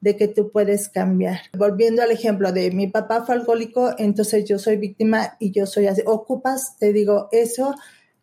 de 0.00 0.16
que 0.16 0.28
tú 0.28 0.50
puedes 0.50 0.88
cambiar. 0.88 1.40
Volviendo 1.56 2.02
al 2.02 2.10
ejemplo 2.10 2.52
de 2.52 2.70
mi 2.70 2.86
papá 2.86 3.24
fue 3.24 3.34
alcohólico, 3.34 3.94
entonces 3.98 4.44
yo 4.44 4.58
soy 4.58 4.76
víctima 4.76 5.36
y 5.38 5.50
yo 5.50 5.66
soy 5.66 5.86
así. 5.86 6.02
Ocupas, 6.06 6.76
te 6.78 6.92
digo, 6.92 7.28
eso 7.32 7.74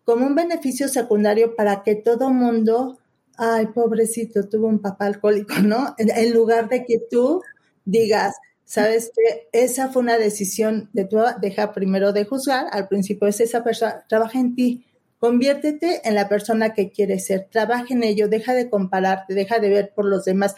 como 0.05 0.27
un 0.27 0.35
beneficio 0.35 0.87
secundario 0.87 1.55
para 1.55 1.83
que 1.83 1.95
todo 1.95 2.29
mundo, 2.29 2.99
ay, 3.37 3.67
pobrecito, 3.67 4.47
tuvo 4.47 4.67
un 4.67 4.79
papá 4.79 5.07
alcohólico, 5.07 5.55
¿no? 5.63 5.95
En, 5.97 6.33
lugar 6.33 6.69
de 6.69 6.85
que 6.85 6.99
tú 7.09 7.41
digas, 7.83 8.35
sabes 8.63 9.11
que 9.15 9.49
esa 9.51 9.89
fue 9.89 10.03
una 10.03 10.17
decisión 10.17 10.89
de 10.93 11.05
tu, 11.05 11.17
deja 11.41 11.73
primero 11.73 12.13
de 12.13 12.25
juzgar, 12.25 12.67
al 12.71 12.87
principio 12.87 13.27
es 13.27 13.41
esa 13.41 13.63
persona, 13.63 14.05
trabaja 14.07 14.39
en 14.39 14.55
ti, 14.55 14.85
conviértete 15.17 16.07
en 16.07 16.13
la 16.13 16.29
persona 16.29 16.73
que 16.73 16.91
quieres 16.91 17.25
ser, 17.25 17.47
trabaja 17.51 17.87
en 17.89 18.03
ello, 18.03 18.27
deja 18.27 18.53
de 18.53 18.69
compararte, 18.69 19.33
deja 19.33 19.57
de 19.57 19.69
ver 19.69 19.91
por 19.95 20.05
los 20.05 20.23
demás, 20.23 20.55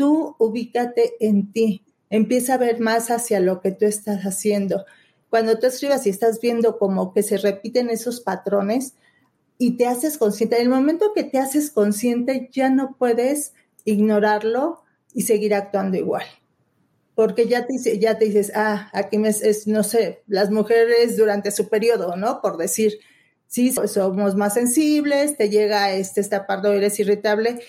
tú 0.00 0.34
ubícate 0.38 1.12
en 1.20 1.52
ti, 1.52 1.84
empieza 2.08 2.54
a 2.54 2.56
ver 2.56 2.80
más 2.80 3.10
hacia 3.10 3.38
lo 3.38 3.60
que 3.60 3.70
tú 3.70 3.84
estás 3.84 4.22
haciendo. 4.22 4.86
Cuando 5.28 5.58
tú 5.58 5.66
escribas 5.66 6.06
y 6.06 6.08
estás 6.08 6.40
viendo 6.40 6.78
como 6.78 7.12
que 7.12 7.22
se 7.22 7.36
repiten 7.36 7.90
esos 7.90 8.22
patrones 8.22 8.94
y 9.58 9.76
te 9.76 9.86
haces 9.86 10.16
consciente, 10.16 10.56
en 10.56 10.62
el 10.62 10.68
momento 10.70 11.12
que 11.14 11.22
te 11.22 11.36
haces 11.36 11.70
consciente 11.70 12.48
ya 12.50 12.70
no 12.70 12.96
puedes 12.98 13.52
ignorarlo 13.84 14.84
y 15.12 15.24
seguir 15.24 15.52
actuando 15.52 15.98
igual. 15.98 16.24
Porque 17.14 17.46
ya 17.46 17.66
te, 17.66 17.98
ya 17.98 18.16
te 18.16 18.24
dices, 18.24 18.52
ah, 18.54 18.88
aquí 18.94 19.18
me, 19.18 19.28
es, 19.28 19.66
no 19.66 19.84
sé, 19.84 20.22
las 20.26 20.50
mujeres 20.50 21.18
durante 21.18 21.50
su 21.50 21.68
periodo, 21.68 22.16
¿no? 22.16 22.40
Por 22.40 22.56
decir, 22.56 23.00
sí, 23.48 23.74
somos 23.86 24.34
más 24.34 24.54
sensibles, 24.54 25.36
te 25.36 25.50
llega 25.50 25.92
este, 25.92 26.22
esta 26.22 26.46
parte, 26.46 26.74
eres 26.74 26.98
irritable, 26.98 27.60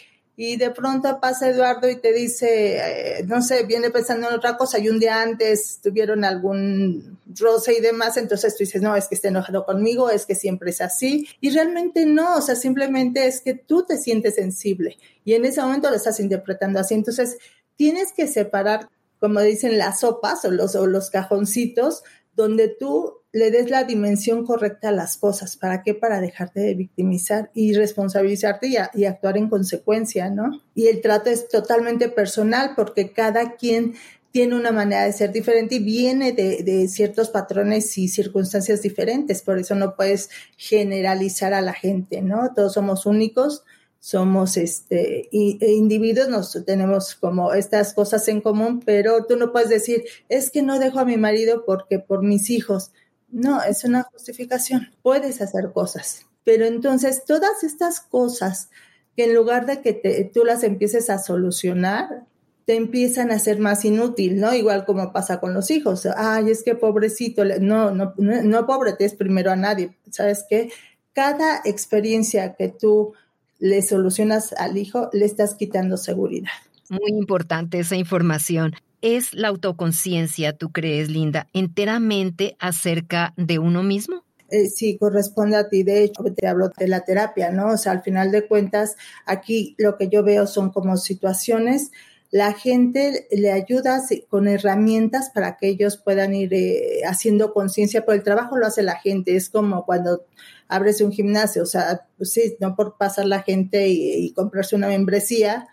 y 0.44 0.58
de 0.58 0.72
pronto 0.72 1.20
pasa 1.22 1.50
Eduardo 1.50 1.88
y 1.88 1.98
te 1.98 2.12
dice, 2.12 2.78
eh, 2.78 3.24
no 3.28 3.44
sé, 3.44 3.62
viene 3.62 3.92
pensando 3.92 4.28
en 4.28 4.34
otra 4.34 4.58
cosa 4.58 4.80
y 4.80 4.90
un 4.90 4.98
día 4.98 5.22
antes 5.22 5.80
tuvieron 5.84 6.26
algún 6.26 7.20
roce 7.40 7.78
y 7.78 7.80
demás, 7.80 8.18
entonces 8.18 8.58
tú 8.58 8.64
dices, 8.64 8.82
no, 8.82 8.96
es 8.96 9.08
que 9.08 9.14
esté 9.14 9.28
enojado 9.28 9.68
conmigo, 9.68 10.10
es 10.10 10.26
que 10.26 10.34
siempre 10.34 10.72
es 10.72 10.82
así. 10.82 11.28
Y 11.42 11.52
realmente 11.52 12.08
no, 12.08 12.38
o 12.38 12.42
sea, 12.42 12.56
simplemente 12.56 13.28
es 13.28 13.42
que 13.42 13.54
tú 13.54 13.86
te 13.86 14.00
sientes 14.00 14.34
sensible 14.34 14.98
y 15.26 15.36
en 15.36 15.46
ese 15.46 15.62
momento 15.62 15.92
lo 15.92 15.96
estás 15.96 16.20
interpretando 16.20 16.80
así. 16.80 16.96
Entonces, 16.96 17.38
tienes 17.76 18.12
que 18.12 18.26
separar, 18.26 18.90
como 19.20 19.42
dicen, 19.42 19.78
las 19.78 20.00
sopas 20.00 20.44
o 20.44 20.50
los, 20.50 20.74
o 20.74 20.88
los 20.88 21.12
cajoncitos 21.12 22.02
donde 22.36 22.68
tú 22.68 23.21
le 23.34 23.50
des 23.50 23.70
la 23.70 23.84
dimensión 23.84 24.46
correcta 24.46 24.90
a 24.90 24.92
las 24.92 25.18
cosas. 25.18 25.56
¿Para 25.56 25.84
qué? 25.84 25.94
Para 25.94 26.20
dejarte 26.20 26.60
de 26.60 26.74
victimizar 26.74 27.50
y 27.54 27.74
responsabilizarte 27.74 28.68
y, 28.94 29.06
actuar 29.06 29.38
en 29.38 29.50
consecuencia, 29.50 30.30
¿no? 30.30 30.62
Y 30.76 30.88
el 30.88 31.02
trato 31.02 31.30
es 31.30 31.48
totalmente 31.48 32.10
personal 32.10 32.74
porque 32.76 33.12
cada 33.12 33.56
quien 33.56 33.94
tiene 34.32 34.56
una 34.56 34.72
manera 34.72 35.04
de 35.04 35.14
ser 35.14 35.32
diferente 35.32 35.76
y 35.76 35.80
viene 35.80 36.32
de, 36.32 36.64
de, 36.64 36.88
ciertos 36.88 37.30
patrones 37.30 37.98
y 37.98 38.08
circunstancias 38.08 38.82
diferentes. 38.82 39.42
Por 39.42 39.60
eso 39.60 39.76
no 39.76 39.96
puedes 39.96 40.30
generalizar 40.58 41.54
a 41.54 41.62
la 41.62 41.74
gente, 41.74 42.22
¿no? 42.22 42.54
Todos 42.54 42.74
somos 42.74 43.06
únicos 43.06 43.64
somos 44.02 44.58
este, 44.58 45.30
e 45.32 45.72
individuos, 45.74 46.28
nos 46.28 46.66
tenemos 46.66 47.14
como 47.14 47.54
estas 47.54 47.94
cosas 47.94 48.28
en 48.28 48.42
común, 48.42 48.82
pero 48.84 49.26
tú 49.26 49.38
no 49.38 49.52
puedes 49.52 49.70
decir, 49.70 50.04
es 50.28 50.50
que 50.50 50.64
no 50.64 50.80
dejo 50.80 51.00
a 51.00 51.06
mi 51.06 51.18
marido 51.18 51.64
porque 51.66 52.00
por 52.00 52.24
mis 52.24 52.50
hijos. 52.50 52.92
No, 53.32 53.62
es 53.64 53.84
una 53.84 54.04
justificación. 54.04 54.90
Puedes 55.02 55.42
hacer 55.42 55.72
cosas, 55.74 56.26
pero 56.44 56.66
entonces 56.66 57.24
todas 57.26 57.64
estas 57.64 58.02
cosas 58.02 58.70
que 59.16 59.26
en 59.26 59.36
lugar 59.36 59.66
de 59.66 59.82
que 59.82 59.94
te, 59.94 60.24
tú 60.26 60.44
las 60.44 60.64
empieces 60.64 61.10
a 61.10 61.20
solucionar, 61.20 62.26
te 62.66 62.76
empiezan 62.76 63.32
a 63.32 63.40
ser 63.40 63.60
más 63.60 63.84
inútil, 63.86 64.40
¿no? 64.40 64.54
Igual 64.54 64.86
como 64.86 65.12
pasa 65.12 65.40
con 65.40 65.54
los 65.54 65.72
hijos. 65.72 66.08
Ay, 66.16 66.50
es 66.50 66.64
que 66.64 66.76
pobrecito, 66.76 67.44
no, 67.44 67.92
no, 67.92 68.14
no, 68.18 68.42
no 68.44 68.66
pobretes 68.66 69.16
primero 69.16 69.52
a 69.52 69.56
nadie. 69.56 69.98
¿Sabes 70.10 70.46
qué? 70.50 70.70
Cada 71.14 71.62
experiencia 71.66 72.56
que 72.56 72.70
tú 72.70 73.14
le 73.60 73.82
solucionas 73.82 74.54
al 74.54 74.78
hijo, 74.78 75.10
le 75.14 75.26
estás 75.26 75.56
quitando 75.56 75.98
seguridad. 75.98 76.52
Muy 76.90 77.12
importante 77.12 77.80
esa 77.80 77.96
información. 77.96 78.74
¿Es 79.02 79.34
la 79.34 79.48
autoconciencia, 79.48 80.58
tú 80.58 80.72
crees, 80.72 81.10
Linda, 81.10 81.48
enteramente 81.54 82.56
acerca 82.60 83.34
de 83.38 83.60
uno 83.60 83.84
mismo? 83.84 84.24
Eh, 84.50 84.68
sí, 84.68 84.98
corresponde 84.98 85.58
a 85.58 85.70
ti. 85.70 85.84
De 85.84 86.04
hecho, 86.04 86.24
te 86.36 86.48
hablo 86.48 86.70
de 86.78 86.88
la 86.88 87.06
terapia, 87.06 87.52
¿no? 87.52 87.72
O 87.72 87.78
sea, 87.78 87.94
al 87.94 88.04
final 88.04 88.32
de 88.32 88.48
cuentas, 88.48 88.96
aquí 89.26 89.76
lo 89.78 89.98
que 89.98 90.10
yo 90.10 90.24
veo 90.24 90.46
son 90.46 90.72
como 90.72 90.98
situaciones 90.98 91.92
la 92.32 92.54
gente 92.54 93.28
le 93.30 93.52
ayuda 93.52 94.02
con 94.30 94.48
herramientas 94.48 95.30
para 95.34 95.58
que 95.58 95.68
ellos 95.68 95.98
puedan 95.98 96.34
ir 96.34 96.54
eh, 96.54 97.02
haciendo 97.06 97.54
conciencia, 97.54 98.06
pero 98.06 98.16
el 98.16 98.24
trabajo 98.24 98.58
lo 98.58 98.66
hace 98.66 98.84
la 98.84 98.98
gente, 98.98 99.36
es 99.36 99.50
como 99.50 99.86
cuando 99.86 100.26
abres 100.70 101.02
un 101.02 101.12
gimnasio, 101.12 101.64
o 101.64 101.66
sea, 101.66 102.08
pues 102.18 102.32
sí, 102.32 102.56
no 102.62 102.76
por 102.78 102.98
pasar 102.98 103.26
la 103.26 103.44
gente 103.44 103.90
y, 103.90 104.32
comprarse 104.32 104.78
una 104.78 104.88
membresía, 104.88 105.68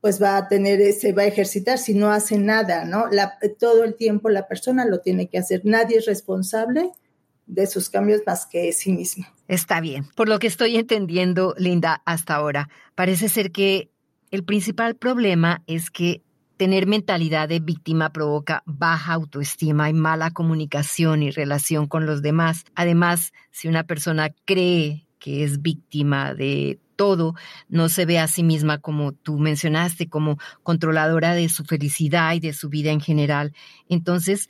pues 0.00 0.22
va 0.22 0.36
a 0.36 0.48
tener, 0.48 0.92
se 0.92 1.12
va 1.12 1.22
a 1.22 1.26
ejercitar 1.26 1.78
si 1.78 1.94
no 1.94 2.10
hace 2.10 2.38
nada, 2.38 2.84
¿no? 2.84 3.04
todo 3.58 3.84
el 3.84 3.94
tiempo 3.94 4.28
la 4.28 4.46
persona 4.46 4.84
lo 4.84 5.00
tiene 5.00 5.28
que 5.28 5.38
hacer. 5.38 5.62
Nadie 5.64 5.98
es 5.98 6.06
responsable 6.06 6.92
de 7.46 7.66
sus 7.66 7.88
cambios 7.90 8.22
más 8.26 8.46
que 8.46 8.72
sí 8.72 8.92
mismo. 8.92 9.26
Está 9.48 9.80
bien. 9.80 10.06
Por 10.14 10.28
lo 10.28 10.38
que 10.38 10.48
estoy 10.48 10.76
entendiendo, 10.76 11.54
Linda, 11.58 12.02
hasta 12.04 12.34
ahora, 12.34 12.68
parece 12.94 13.28
ser 13.28 13.52
que 13.52 13.90
el 14.30 14.44
principal 14.44 14.96
problema 14.96 15.62
es 15.66 15.90
que 15.90 16.22
tener 16.56 16.86
mentalidad 16.86 17.48
de 17.48 17.60
víctima 17.60 18.12
provoca 18.12 18.62
baja 18.66 19.12
autoestima 19.12 19.90
y 19.90 19.92
mala 19.92 20.30
comunicación 20.30 21.22
y 21.22 21.30
relación 21.30 21.86
con 21.86 22.06
los 22.06 22.22
demás. 22.22 22.64
Además, 22.74 23.32
si 23.50 23.68
una 23.68 23.84
persona 23.84 24.34
cree 24.44 25.06
que 25.18 25.44
es 25.44 25.62
víctima 25.62 26.34
de 26.34 26.80
todo, 26.96 27.34
no 27.68 27.88
se 27.88 28.06
ve 28.06 28.18
a 28.18 28.26
sí 28.26 28.42
misma 28.42 28.78
como 28.78 29.12
tú 29.12 29.38
mencionaste, 29.38 30.08
como 30.08 30.38
controladora 30.62 31.34
de 31.34 31.48
su 31.48 31.64
felicidad 31.64 32.34
y 32.34 32.40
de 32.40 32.52
su 32.52 32.68
vida 32.68 32.90
en 32.90 33.00
general. 33.00 33.52
Entonces, 33.88 34.48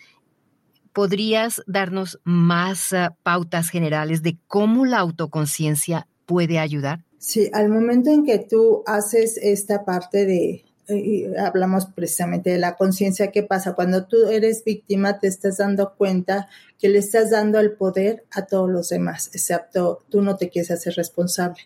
¿podrías 0.93 1.63
darnos 1.67 2.19
más 2.25 2.93
uh, 2.93 3.15
pautas 3.23 3.69
generales 3.69 4.23
de 4.23 4.39
cómo 4.47 4.87
la 4.87 4.99
autoconciencia 4.99 6.09
puede 6.25 6.59
ayudar? 6.59 7.05
Sí, 7.19 7.51
al 7.53 7.69
momento 7.69 8.11
en 8.11 8.25
que 8.25 8.39
tú 8.39 8.83
haces 8.87 9.37
esta 9.37 9.85
parte 9.85 10.25
de, 10.27 10.65
hablamos 11.39 11.87
precisamente 11.87 12.51
de 12.51 12.59
la 12.59 12.77
conciencia, 12.77 13.33
¿qué 13.33 13.43
pasa? 13.43 13.75
Cuando 13.75 14.07
tú 14.07 14.29
eres 14.29 14.63
víctima 14.65 15.19
te 15.19 15.27
estás 15.27 15.57
dando 15.57 15.95
cuenta 15.97 16.49
que 16.79 16.89
le 16.89 16.99
estás 16.99 17.31
dando 17.31 17.59
el 17.59 17.73
poder 17.73 18.25
a 18.31 18.47
todos 18.47 18.71
los 18.71 18.89
demás, 18.89 19.31
excepto 19.33 20.05
tú 20.09 20.23
no 20.23 20.37
te 20.37 20.49
quieres 20.49 20.71
hacer 20.71 20.95
responsable. 20.95 21.61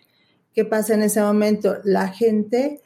¿Qué 0.53 0.65
pasa 0.65 0.93
en 0.93 1.03
ese 1.03 1.21
momento? 1.21 1.77
La 1.83 2.09
gente 2.09 2.81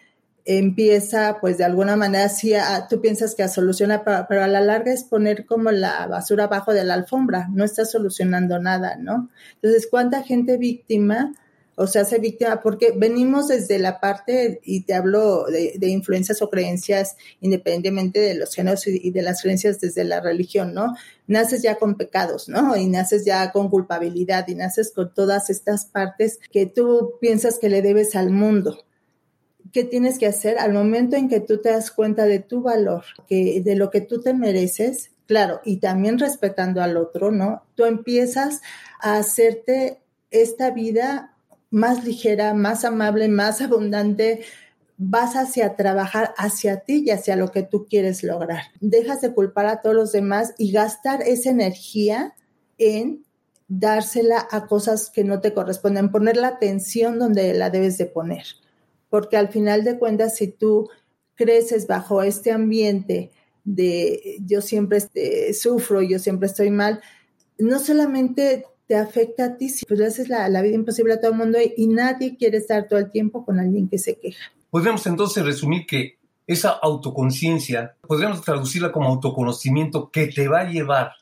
empieza, 0.46 1.40
pues 1.42 1.58
de 1.58 1.64
alguna 1.64 1.96
manera, 1.96 2.30
sí, 2.30 2.54
tú 2.90 3.02
piensas 3.02 3.34
que 3.34 3.42
a 3.42 3.48
solucionar, 3.48 4.04
pero, 4.30 4.44
a 4.44 4.48
la 4.48 4.62
larga 4.62 4.94
es 4.94 5.04
poner 5.04 5.46
como 5.46 5.72
la 5.72 6.06
basura 6.06 6.44
abajo 6.44 6.74
de 6.74 6.84
la 6.84 6.94
alfombra, 6.94 7.48
no 7.52 7.64
está 7.64 7.84
solucionando 7.84 8.60
nada, 8.60 8.96
¿no? 8.98 9.30
Entonces, 9.56 9.88
¿cuánta 9.90 10.22
gente 10.22 10.58
víctima 10.58 11.34
o 11.76 11.88
se 11.88 12.00
hace 12.00 12.20
víctima? 12.20 12.62
Porque 12.62 12.94
venimos 12.96 13.48
desde 13.48 13.80
la 13.80 14.00
parte, 14.00 14.60
y 14.64 14.82
te 14.82 14.94
hablo 14.94 15.46
de, 15.46 15.74
de 15.78 15.88
influencias 15.90 16.42
o 16.42 16.50
creencias, 16.50 17.16
independientemente 17.42 18.20
de 18.20 18.36
los 18.36 18.54
géneros 18.54 18.88
y, 18.88 19.00
y 19.04 19.12
de 19.12 19.22
las 19.22 19.42
creencias 19.42 19.80
desde 19.80 20.04
la 20.04 20.22
religión, 20.22 20.74
¿no? 20.74 20.96
Naces 21.28 21.62
ya 21.62 21.76
con 21.76 21.96
pecados, 21.96 22.50
¿no? 22.50 22.76
Y 22.76 22.88
naces 22.88 23.26
ya 23.26 23.52
con 23.52 23.70
culpabilidad 23.70 24.48
y 24.48 24.56
naces 24.56 24.92
con 24.94 25.14
todas 25.14 25.50
estas 25.50 25.86
partes 25.86 26.40
que 26.52 26.66
tú 26.66 27.14
piensas 27.20 27.60
que 27.60 27.70
le 27.70 27.82
debes 27.82 28.16
al 28.16 28.32
mundo 28.32 28.86
¿qué 29.76 29.84
tienes 29.84 30.20
que 30.20 30.26
hacer 30.26 30.58
al 30.58 30.72
momento 30.72 31.18
en 31.18 31.28
que 31.28 31.42
tú 31.42 31.62
te 31.62 31.68
das 31.70 31.92
cuenta 31.92 32.24
de 32.26 32.40
tu 32.40 32.62
valor, 32.62 33.04
que 33.28 33.62
de 33.62 33.76
lo 33.76 33.90
que 33.90 34.00
tú 34.00 34.22
te 34.22 34.34
mereces? 34.34 35.12
Claro, 35.28 35.60
y 35.66 35.82
también 35.82 36.18
respetando 36.18 36.82
al 36.82 36.96
otro, 36.96 37.30
¿no? 37.30 37.64
Tú 37.76 37.84
empiezas 37.84 38.62
a 39.02 39.18
hacerte 39.18 40.00
esta 40.32 40.72
vida 40.72 41.35
más 41.72 42.04
ligera, 42.04 42.54
más 42.54 42.86
amable, 42.86 43.28
más 43.28 43.62
abundante, 43.62 44.44
vas 44.98 45.36
hacia 45.36 45.76
trabajar 45.76 46.34
hacia 46.38 46.82
ti 46.82 47.04
y 47.06 47.10
hacia 47.10 47.36
lo 47.36 47.52
que 47.52 47.64
tú 47.64 47.86
quieres 47.90 48.24
lograr. 48.24 48.64
Dejas 48.80 49.22
de 49.22 49.34
culpar 49.34 49.66
a 49.66 49.82
todos 49.82 49.96
los 49.96 50.12
demás 50.12 50.54
y 50.58 50.72
gastar 50.72 51.22
esa 51.22 51.50
energía 51.50 52.36
en 52.78 53.26
dársela 53.68 54.48
a 54.52 54.68
cosas 54.68 55.10
que 55.10 55.24
no 55.24 55.42
te 55.42 55.54
corresponden, 55.54 56.12
poner 56.12 56.38
la 56.38 56.50
atención 56.50 57.18
donde 57.18 57.54
la 57.54 57.70
debes 57.70 57.98
de 57.98 58.06
poner 58.06 58.46
porque 59.16 59.38
al 59.38 59.48
final 59.48 59.86
de 59.86 59.98
cuentas, 59.98 60.36
si 60.36 60.50
tú 60.50 60.90
creces 61.36 61.88
bajo 61.88 62.22
este 62.22 62.52
ambiente 62.52 63.32
de 63.64 64.38
yo 64.46 64.60
siempre 64.60 64.98
este, 64.98 65.54
sufro, 65.54 66.02
yo 66.02 66.20
siempre 66.20 66.48
estoy 66.48 66.70
mal, 66.70 67.02
no 67.58 67.80
solamente 67.80 68.66
te 68.88 68.96
afecta 68.96 69.46
a 69.46 69.58
ti, 69.58 69.70
si 69.70 69.86
pues 69.86 70.00
le 70.00 70.06
haces 70.06 70.30
la, 70.30 70.62
vida 70.62 70.76
imposible 70.76 71.14
a 71.14 71.20
todo 71.20 71.32
el 71.32 71.38
mundo 71.38 71.58
y, 71.76 71.88
nadie 71.88 72.38
quiere 72.38 72.58
estar 72.58 72.88
todo 72.88 73.00
el 73.00 73.10
tiempo 73.10 73.46
con 73.46 73.60
alguien 73.60 73.90
que 73.90 73.98
se 73.98 74.18
queja. 74.20 74.52
Podríamos 74.70 75.06
entonces 75.08 75.44
resumir 75.44 75.86
que 75.86 76.18
esa 76.48 76.70
autoconciencia, 76.70 77.96
podríamos 78.02 78.42
traducirla 78.42 78.92
como 78.92 79.10
autoconocimiento 79.10 80.12
que 80.12 80.28
te 80.28 80.48
va 80.48 80.62
a 80.62 80.70
llevar, 80.70 81.14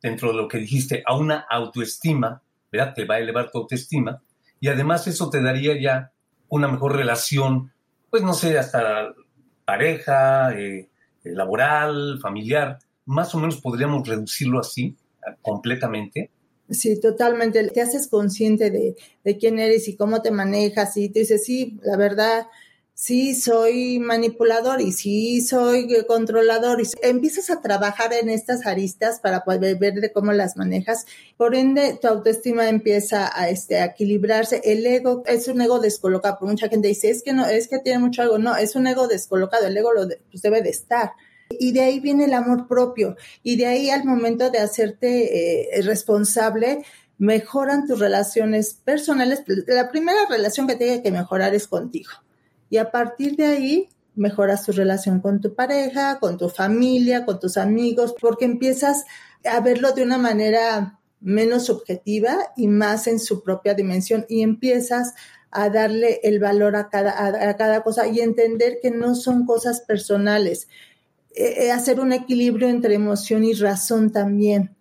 dentro 0.00 0.28
de 0.28 0.34
lo 0.34 0.48
que 0.48 0.58
dijiste, 0.58 1.02
a 1.06 1.16
una 1.16 1.46
autoestima, 1.50 2.42
¿verdad? 2.70 2.94
Te 2.94 3.04
va 3.04 3.16
a 3.16 3.18
elevar 3.18 3.50
tu 3.50 3.58
autoestima 3.58 4.22
y 4.62 4.68
además 4.68 5.06
eso 5.06 5.28
te 5.28 5.42
daría 5.42 5.78
ya 5.80 6.12
una 6.48 6.68
mejor 6.68 6.94
relación, 6.94 7.72
pues 8.10 8.22
no 8.22 8.32
sé, 8.32 8.58
hasta 8.58 9.12
pareja, 9.64 10.52
eh, 10.54 10.88
eh, 11.24 11.32
laboral, 11.32 12.18
familiar. 12.20 12.78
Más 13.06 13.34
o 13.34 13.38
menos 13.38 13.60
podríamos 13.60 14.06
reducirlo 14.06 14.60
así, 14.60 14.96
completamente. 15.40 16.30
Sí, 16.72 16.98
totalmente. 16.98 17.62
Te 17.68 17.82
haces 17.82 18.08
consciente 18.08 18.70
de, 18.70 18.96
de, 19.24 19.36
quién 19.36 19.58
eres 19.58 19.88
y 19.88 19.96
cómo 19.96 20.22
te 20.22 20.30
manejas 20.30 20.96
y 20.96 21.10
te 21.10 21.20
dices, 21.20 21.44
sí, 21.44 21.78
la 21.82 21.98
verdad, 21.98 22.46
sí 22.94 23.34
soy 23.34 23.98
manipulador 23.98 24.80
y 24.80 24.92
sí 24.92 25.42
soy 25.42 25.88
controlador 26.06 26.80
y 26.80 26.86
empiezas 27.02 27.50
a 27.50 27.60
trabajar 27.60 28.12
en 28.14 28.30
estas 28.30 28.64
aristas 28.66 29.20
para 29.20 29.44
poder 29.44 29.76
ver 29.76 29.94
de 29.94 30.12
cómo 30.12 30.32
las 30.32 30.56
manejas. 30.56 31.04
Por 31.36 31.54
ende, 31.54 31.98
tu 32.00 32.08
autoestima 32.08 32.68
empieza 32.70 33.30
a, 33.38 33.50
este, 33.50 33.78
a 33.78 33.86
equilibrarse. 33.86 34.62
El 34.64 34.86
ego 34.86 35.24
es 35.26 35.48
un 35.48 35.60
ego 35.60 35.78
descolocado. 35.78 36.38
Mucha 36.42 36.68
gente 36.68 36.88
dice, 36.88 37.10
es 37.10 37.22
que 37.22 37.34
no, 37.34 37.46
es 37.46 37.68
que 37.68 37.80
tiene 37.80 37.98
mucho 37.98 38.22
ego. 38.22 38.38
No, 38.38 38.56
es 38.56 38.76
un 38.76 38.86
ego 38.86 39.08
descolocado. 39.08 39.66
El 39.66 39.76
ego 39.76 39.92
lo 39.92 40.08
pues, 40.30 40.40
debe 40.40 40.62
de 40.62 40.70
estar. 40.70 41.12
Y 41.60 41.72
de 41.72 41.82
ahí 41.82 42.00
viene 42.00 42.24
el 42.26 42.34
amor 42.34 42.66
propio. 42.66 43.16
Y 43.42 43.56
de 43.56 43.66
ahí 43.66 43.90
al 43.90 44.04
momento 44.04 44.50
de 44.50 44.58
hacerte 44.58 45.78
eh, 45.78 45.82
responsable, 45.82 46.84
mejoran 47.18 47.86
tus 47.86 47.98
relaciones 47.98 48.74
personales. 48.74 49.42
La 49.66 49.90
primera 49.90 50.26
relación 50.28 50.66
que 50.66 50.76
tiene 50.76 51.02
que 51.02 51.10
mejorar 51.10 51.54
es 51.54 51.66
contigo 51.66 52.10
y 52.72 52.78
a 52.78 52.90
partir 52.90 53.36
de 53.36 53.44
ahí 53.44 53.88
mejoras 54.14 54.64
tu 54.64 54.72
relación 54.72 55.20
con 55.20 55.42
tu 55.42 55.54
pareja, 55.54 56.18
con 56.20 56.38
tu 56.38 56.48
familia, 56.48 57.26
con 57.26 57.38
tus 57.38 57.58
amigos, 57.58 58.14
porque 58.18 58.46
empiezas 58.46 59.04
a 59.44 59.60
verlo 59.60 59.92
de 59.92 60.02
una 60.02 60.16
manera 60.16 60.98
menos 61.20 61.68
objetiva 61.68 62.38
y 62.56 62.68
más 62.68 63.08
en 63.08 63.20
su 63.20 63.42
propia 63.42 63.74
dimensión 63.74 64.24
y 64.26 64.40
empiezas 64.40 65.12
a 65.50 65.68
darle 65.68 66.20
el 66.22 66.38
valor 66.38 66.74
a 66.74 66.88
cada, 66.88 67.26
a, 67.46 67.56
cada 67.58 67.82
cosa 67.82 68.06
y 68.06 68.20
entender 68.20 68.78
que 68.80 68.90
no 68.90 69.14
son 69.14 69.44
cosas 69.44 69.82
personales. 69.82 70.66
Eh, 71.34 71.64
eh, 71.64 71.72
hacer 71.72 71.98
un 72.00 72.12
equilibrio 72.12 72.68
entre 72.68 72.94
emoción 72.94 73.44
y 73.44 73.54
razón 73.54 74.12
también. 74.12 74.74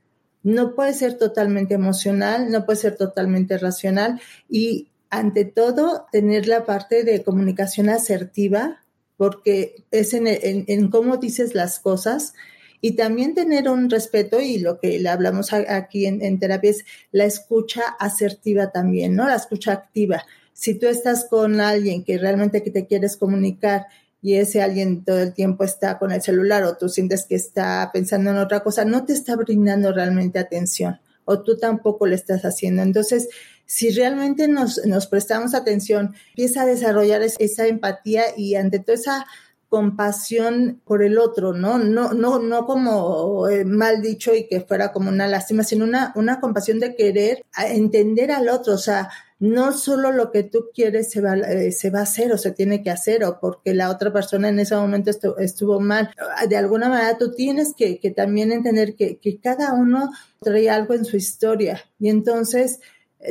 No 0.44 0.76
puede 0.76 0.94
ser 0.94 1.18
totalmente 1.18 1.76
emocional, 1.76 2.52
no 2.52 2.66
puede 2.66 2.80
ser 2.80 2.96
totalmente 2.98 3.58
racional 3.58 4.20
y 4.50 4.90
ante 5.10 5.46
todo, 5.46 6.08
tener 6.12 6.48
la 6.48 6.66
parte 6.66 7.04
de 7.04 7.22
comunicación 7.22 7.90
asertiva, 7.90 8.82
porque 9.18 9.84
es 9.92 10.14
en, 10.14 10.90
cómo 10.90 11.18
dices 11.18 11.54
las 11.54 11.80
cosas 11.80 12.34
y 12.80 12.94
también 12.94 13.36
tener 13.36 13.70
un 13.70 13.90
respeto 13.90 14.42
y 14.42 14.58
lo 14.58 14.80
que 14.80 15.00
le 15.00 15.10
hablamos 15.10 15.54
aquí 15.54 16.06
en, 16.06 16.24
en, 16.24 16.40
terapia 16.40 16.72
es 16.72 16.86
la 17.12 17.26
escucha 17.26 17.84
asertiva 18.00 18.72
también, 18.72 19.16
¿no? 19.16 19.28
La 19.28 19.36
escucha 19.36 19.74
activa. 19.74 20.24
Si 20.54 20.76
tú 20.76 20.88
estás 20.88 21.26
con 21.30 21.62
alguien 21.62 22.04
que 22.04 22.18
realmente 22.18 22.62
te 22.62 22.88
quieres 22.88 23.16
comunicar 23.18 23.88
y 24.22 24.36
ese 24.36 24.62
alguien 24.62 25.04
todo 25.04 25.20
el 25.20 25.34
tiempo 25.34 25.64
está 25.64 25.98
con 25.98 26.12
el 26.12 26.22
celular 26.22 26.64
o 26.64 26.78
tú 26.78 26.90
sientes 26.90 27.26
que 27.26 27.36
está 27.36 27.90
pensando 27.92 28.30
en 28.30 28.38
otra 28.38 28.62
cosa, 28.62 28.86
no 28.86 29.06
te 29.06 29.14
está 29.14 29.36
brindando 29.36 29.92
realmente 29.92 30.40
atención 30.40 31.00
o 31.26 31.42
tú 31.42 31.58
tampoco 31.58 32.08
le 32.08 32.16
estás 32.16 32.44
haciendo. 32.44 32.82
Entonces, 32.82 33.30
si 33.66 33.92
realmente 33.92 34.48
nos, 34.48 34.86
nos 34.86 35.08
prestamos 35.08 35.54
atención, 35.54 36.14
empieza 36.30 36.64
a 36.64 36.66
desarrollar 36.66 37.22
esa 37.22 37.68
empatía 37.68 38.24
y 38.36 38.56
ante 38.56 38.80
toda 38.80 38.96
esa 38.96 39.26
compasión 39.70 40.82
por 40.84 41.02
el 41.02 41.18
otro, 41.18 41.54
¿no? 41.54 41.78
No, 41.78 42.12
no, 42.12 42.40
no 42.40 42.66
como 42.66 43.48
eh, 43.48 43.64
mal 43.64 44.02
dicho 44.02 44.36
y 44.36 44.46
que 44.46 44.60
fuera 44.60 44.92
como 44.92 45.10
una 45.10 45.28
lástima, 45.28 45.64
sino 45.64 45.86
una, 45.86 46.12
una 46.16 46.42
compasión 46.42 46.82
de 46.82 46.94
querer 46.94 47.46
entender 47.58 48.34
al 48.34 48.50
otro, 48.50 48.74
o 48.74 48.78
sea, 48.78 49.10
no 49.42 49.72
solo 49.72 50.12
lo 50.12 50.32
que 50.32 50.44
tú 50.44 50.70
quieres 50.72 51.10
se 51.10 51.20
va, 51.20 51.36
eh, 51.36 51.72
se 51.72 51.90
va 51.90 52.00
a 52.00 52.04
hacer 52.04 52.32
o 52.32 52.38
se 52.38 52.52
tiene 52.52 52.84
que 52.84 52.92
hacer 52.92 53.24
o 53.24 53.40
porque 53.40 53.74
la 53.74 53.90
otra 53.90 54.14
persona 54.14 54.50
en 54.50 54.60
ese 54.60 54.76
momento 54.76 55.10
estuvo, 55.40 55.80
mal. 55.80 56.12
De 56.48 56.56
alguna 56.58 56.90
manera 56.90 57.18
tú 57.18 57.34
tienes 57.34 57.74
que, 57.76 58.00
que 58.00 58.12
también 58.12 58.52
entender 58.52 58.96
que, 58.96 59.18
que 59.18 59.40
cada 59.40 59.74
uno 59.74 60.12
trae 60.42 60.70
algo 60.70 60.94
en 60.94 61.06
su 61.06 61.18
historia 61.18 61.84
y 61.98 62.10
entonces 62.10 62.82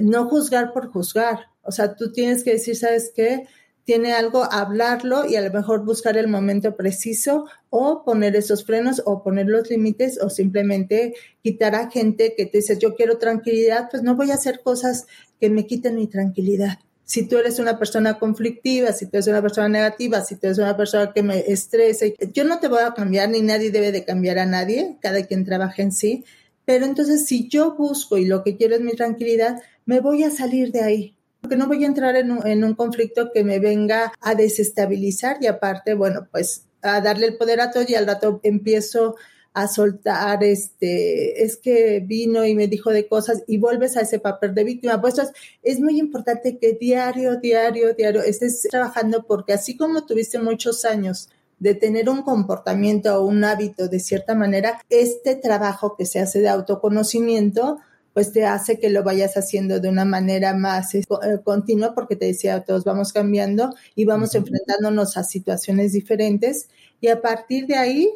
no 0.03 0.29
juzgar 0.29 0.73
por 0.73 0.88
juzgar. 0.88 1.46
O 1.62 1.70
sea, 1.70 1.94
tú 1.94 2.11
tienes 2.11 2.42
que 2.42 2.55
decir, 2.55 2.77
¿sabes 2.77 3.12
qué? 3.14 3.46
Tiene 3.90 4.12
algo, 4.12 4.44
hablarlo 4.44 5.26
y 5.26 5.35
a 5.35 5.40
lo 5.40 5.53
mejor 5.53 5.85
buscar 5.85 6.16
el 6.16 6.29
momento 6.29 6.76
preciso 6.76 7.46
o 7.70 8.05
poner 8.05 8.37
esos 8.37 8.64
frenos 8.64 9.03
o 9.05 9.24
poner 9.24 9.46
los 9.48 9.68
límites 9.68 10.16
o 10.22 10.31
simplemente 10.31 11.14
quitar 11.42 11.74
a 11.74 11.90
gente 11.90 12.35
que 12.37 12.46
te 12.46 12.59
dice, 12.59 12.79
yo 12.79 12.94
quiero 12.94 13.18
tranquilidad, 13.18 13.88
pues 13.90 14.05
no 14.05 14.14
voy 14.14 14.31
a 14.31 14.35
hacer 14.35 14.61
cosas 14.61 15.07
que 15.40 15.50
me 15.50 15.66
quiten 15.66 15.96
mi 15.96 16.07
tranquilidad. 16.07 16.79
Si 17.03 17.26
tú 17.26 17.38
eres 17.38 17.59
una 17.59 17.81
persona 17.81 18.20
conflictiva, 18.20 18.92
si 18.92 19.07
tú 19.07 19.16
eres 19.16 19.26
una 19.26 19.42
persona 19.42 19.68
negativa, 19.68 20.20
si 20.20 20.37
tú 20.37 20.46
eres 20.46 20.59
una 20.59 20.76
persona 20.76 21.12
que 21.12 21.24
me 21.24 21.40
estresa, 21.50 22.07
yo 22.33 22.44
no 22.44 22.61
te 22.61 22.68
voy 22.68 22.83
a 22.85 22.94
cambiar 22.94 23.29
ni 23.29 23.40
nadie 23.40 23.72
debe 23.72 23.90
de 23.90 24.05
cambiar 24.05 24.38
a 24.38 24.46
nadie, 24.46 24.98
cada 25.00 25.26
quien 25.26 25.44
trabaja 25.44 25.83
en 25.83 25.90
sí, 25.90 26.24
pero 26.64 26.87
entonces 26.87 27.26
si 27.26 27.48
yo 27.48 27.74
busco 27.74 28.18
y 28.18 28.24
lo 28.24 28.44
que 28.44 28.57
quiero 28.57 28.76
es 28.76 28.83
mi 28.83 28.92
tranquilidad, 28.92 29.61
me 29.85 29.98
voy 29.98 30.22
a 30.22 30.31
salir 30.31 30.70
de 30.70 30.83
ahí, 30.83 31.16
porque 31.40 31.57
no 31.57 31.66
voy 31.66 31.85
a 31.85 31.87
entrar 31.87 32.16
en 32.16 32.31
un, 32.31 32.46
en 32.46 32.64
un 32.64 32.74
conflicto 32.74 33.31
que 33.33 33.44
me 33.44 33.59
venga 33.59 34.12
a 34.20 34.35
desestabilizar 34.35 35.38
y 35.40 35.46
aparte, 35.46 35.94
bueno, 35.94 36.29
pues 36.31 36.66
a 36.83 37.00
darle 37.00 37.26
el 37.26 37.37
poder 37.37 37.61
a 37.61 37.70
todo 37.70 37.85
y 37.87 37.94
al 37.94 38.07
rato 38.07 38.40
empiezo 38.42 39.16
a 39.53 39.66
soltar, 39.66 40.44
este, 40.44 41.42
es 41.42 41.57
que 41.57 42.00
vino 42.00 42.44
y 42.44 42.55
me 42.55 42.68
dijo 42.68 42.90
de 42.90 43.09
cosas 43.09 43.42
y 43.48 43.59
vuelves 43.59 43.96
a 43.96 44.03
ese 44.03 44.20
papel 44.20 44.55
de 44.55 44.64
víctima. 44.64 45.00
Pues 45.00 45.16
es 45.62 45.81
muy 45.81 45.98
importante 45.98 46.59
que 46.59 46.74
diario, 46.74 47.37
diario, 47.37 47.94
diario 47.94 48.22
estés 48.22 48.62
trabajando 48.70 49.24
porque 49.26 49.53
así 49.53 49.76
como 49.76 50.07
tuviste 50.07 50.38
muchos 50.38 50.85
años 50.85 51.31
de 51.59 51.74
tener 51.74 52.09
un 52.09 52.22
comportamiento 52.22 53.14
o 53.14 53.26
un 53.26 53.44
hábito 53.44 53.88
de 53.88 54.00
cierta 54.00 54.35
manera, 54.35 54.81
este 54.88 55.37
trabajo 55.37 55.94
que 55.96 56.07
se 56.07 56.20
hace 56.20 56.40
de 56.40 56.48
autoconocimiento, 56.48 57.79
pues 58.12 58.33
te 58.33 58.44
hace 58.44 58.79
que 58.79 58.90
lo 58.90 59.03
vayas 59.03 59.37
haciendo 59.37 59.81
de 59.81 59.88
una 59.88 60.05
manera 60.05 60.55
más 60.55 60.94
eh, 60.94 61.05
continua, 61.44 61.94
porque 61.94 62.16
te 62.16 62.27
decía, 62.27 62.61
todos 62.64 62.85
vamos 62.85 63.12
cambiando 63.12 63.75
y 63.94 64.05
vamos 64.05 64.35
enfrentándonos 64.35 65.16
a 65.16 65.25
situaciones 65.25 65.92
diferentes 65.92 66.68
y 67.01 67.09
a 67.09 67.20
partir 67.20 67.66
de 67.66 67.77
ahí 67.77 68.11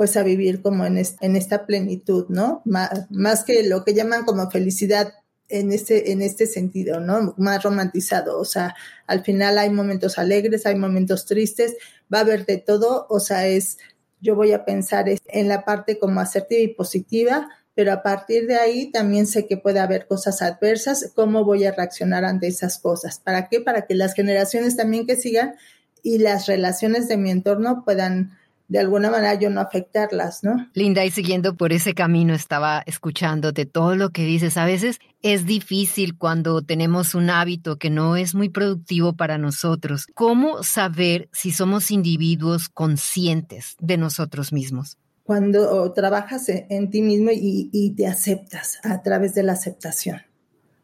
pues 0.00 0.16
a 0.16 0.22
vivir 0.22 0.62
como 0.62 0.86
en, 0.86 0.96
en 0.96 1.36
esta 1.36 1.66
plenitud, 1.66 2.24
¿no? 2.30 2.62
Más, 2.64 3.44
que 3.44 3.62
lo 3.64 3.84
que 3.84 3.92
llaman 3.92 4.24
como 4.24 4.50
felicidad 4.50 5.12
en 5.50 5.72
este, 5.72 6.12
en 6.12 6.22
este 6.22 6.46
sentido, 6.46 7.00
¿no? 7.00 7.34
Más 7.36 7.62
romantizado. 7.62 8.38
O 8.38 8.46
sea, 8.46 8.74
al 9.06 9.22
final 9.22 9.58
hay 9.58 9.68
momentos 9.68 10.16
alegres, 10.16 10.64
hay 10.64 10.76
momentos 10.76 11.26
tristes, 11.26 11.76
va 12.10 12.18
a 12.18 12.22
haber 12.22 12.46
de 12.46 12.56
todo. 12.56 13.08
O 13.10 13.20
sea, 13.20 13.46
es, 13.46 13.76
yo 14.22 14.34
voy 14.34 14.52
a 14.52 14.64
pensar 14.64 15.04
en 15.06 15.48
la 15.48 15.66
parte 15.66 15.98
como 15.98 16.20
asertiva 16.20 16.62
y 16.62 16.68
positiva, 16.68 17.50
pero 17.74 17.92
a 17.92 18.02
partir 18.02 18.46
de 18.46 18.56
ahí 18.56 18.90
también 18.90 19.26
sé 19.26 19.46
que 19.46 19.56
puede 19.56 19.80
haber 19.80 20.06
cosas 20.06 20.42
adversas, 20.42 21.12
cómo 21.14 21.44
voy 21.44 21.64
a 21.64 21.72
reaccionar 21.72 22.24
ante 22.24 22.46
esas 22.46 22.78
cosas. 22.78 23.20
¿Para 23.20 23.48
qué? 23.48 23.60
Para 23.60 23.86
que 23.86 23.94
las 23.94 24.14
generaciones 24.14 24.76
también 24.76 25.06
que 25.06 25.16
sigan 25.16 25.54
y 26.02 26.18
las 26.18 26.46
relaciones 26.46 27.08
de 27.08 27.16
mi 27.16 27.30
entorno 27.30 27.84
puedan 27.84 28.32
de 28.70 28.78
alguna 28.78 29.10
manera 29.10 29.34
yo 29.34 29.50
no 29.50 29.60
afectarlas, 29.60 30.44
¿no? 30.44 30.70
Linda, 30.74 31.04
y 31.04 31.10
siguiendo 31.10 31.56
por 31.56 31.72
ese 31.72 31.92
camino, 31.92 32.34
estaba 32.34 32.84
escuchándote 32.86 33.66
todo 33.66 33.96
lo 33.96 34.10
que 34.10 34.24
dices. 34.24 34.56
A 34.56 34.64
veces 34.64 35.00
es 35.22 35.44
difícil 35.44 36.16
cuando 36.16 36.62
tenemos 36.62 37.16
un 37.16 37.30
hábito 37.30 37.78
que 37.78 37.90
no 37.90 38.14
es 38.14 38.36
muy 38.36 38.48
productivo 38.48 39.14
para 39.14 39.38
nosotros. 39.38 40.06
¿Cómo 40.14 40.62
saber 40.62 41.28
si 41.32 41.50
somos 41.50 41.90
individuos 41.90 42.68
conscientes 42.68 43.74
de 43.80 43.96
nosotros 43.96 44.52
mismos? 44.52 44.98
Cuando 45.30 45.92
trabajas 45.92 46.48
en 46.48 46.90
ti 46.90 47.02
mismo 47.02 47.30
y, 47.30 47.70
y 47.72 47.90
te 47.94 48.08
aceptas 48.08 48.80
a 48.82 49.00
través 49.00 49.32
de 49.32 49.44
la 49.44 49.52
aceptación, 49.52 50.22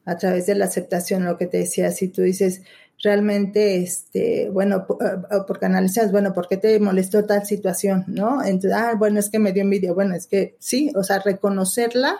a 0.04 0.16
través 0.18 0.46
de 0.46 0.54
la 0.54 0.66
aceptación, 0.66 1.24
lo 1.24 1.36
que 1.36 1.48
te 1.48 1.58
decía, 1.58 1.90
si 1.90 2.06
tú 2.06 2.22
dices, 2.22 2.62
realmente, 3.02 3.82
este, 3.82 4.48
bueno, 4.50 4.86
eh, 5.00 5.38
porque 5.48 5.66
analizas, 5.66 6.12
bueno, 6.12 6.32
¿por 6.32 6.46
qué 6.46 6.58
te 6.58 6.78
molestó 6.78 7.24
tal 7.24 7.44
situación? 7.44 8.04
¿No? 8.06 8.40
Entonces, 8.40 8.72
ah, 8.72 8.94
bueno, 8.96 9.18
es 9.18 9.30
que 9.30 9.40
me 9.40 9.50
dio 9.50 9.64
envidia. 9.64 9.92
Bueno, 9.92 10.14
es 10.14 10.28
que 10.28 10.54
sí, 10.60 10.92
o 10.94 11.02
sea, 11.02 11.18
reconocerla, 11.18 12.16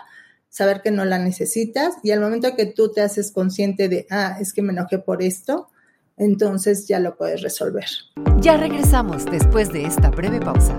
saber 0.49 0.81
que 0.81 0.91
no 0.91 1.05
la 1.05 1.19
necesitas 1.19 1.95
y 2.03 2.11
al 2.11 2.19
momento 2.19 2.57
que 2.57 2.65
tú 2.65 2.91
te 2.91 2.99
haces 2.99 3.31
consciente 3.31 3.87
de, 3.87 4.05
ah, 4.09 4.35
es 4.41 4.51
que 4.51 4.61
me 4.61 4.73
enojé 4.73 4.99
por 4.99 5.23
esto, 5.23 5.69
entonces 6.17 6.89
ya 6.89 6.99
lo 6.99 7.15
puedes 7.15 7.41
resolver. 7.41 7.85
Ya 8.41 8.57
regresamos 8.57 9.23
después 9.23 9.71
de 9.71 9.85
esta 9.85 10.09
breve 10.09 10.41
pausa. 10.41 10.77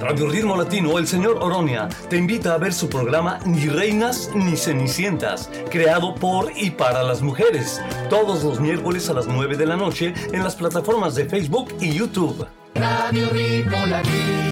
Radio 0.00 0.28
Ritmo 0.28 0.56
Latino, 0.56 0.98
el 0.98 1.06
señor 1.06 1.38
Oronia, 1.40 1.88
te 2.10 2.16
invita 2.16 2.54
a 2.54 2.58
ver 2.58 2.72
su 2.72 2.88
programa 2.88 3.38
Ni 3.46 3.68
Reinas 3.68 4.30
ni 4.34 4.56
Cenicientas, 4.56 5.50
creado 5.70 6.14
por 6.14 6.52
y 6.56 6.70
para 6.70 7.02
las 7.02 7.22
mujeres, 7.22 7.80
todos 8.10 8.42
los 8.42 8.60
miércoles 8.60 9.08
a 9.08 9.14
las 9.14 9.26
9 9.26 9.56
de 9.56 9.66
la 9.66 9.76
noche 9.76 10.12
en 10.32 10.42
las 10.42 10.56
plataformas 10.56 11.14
de 11.14 11.26
Facebook 11.26 11.72
y 11.80 11.92
YouTube. 11.92 12.46
Radio 12.74 13.28
Ritmo 13.30 13.86
Latino. 13.86 14.44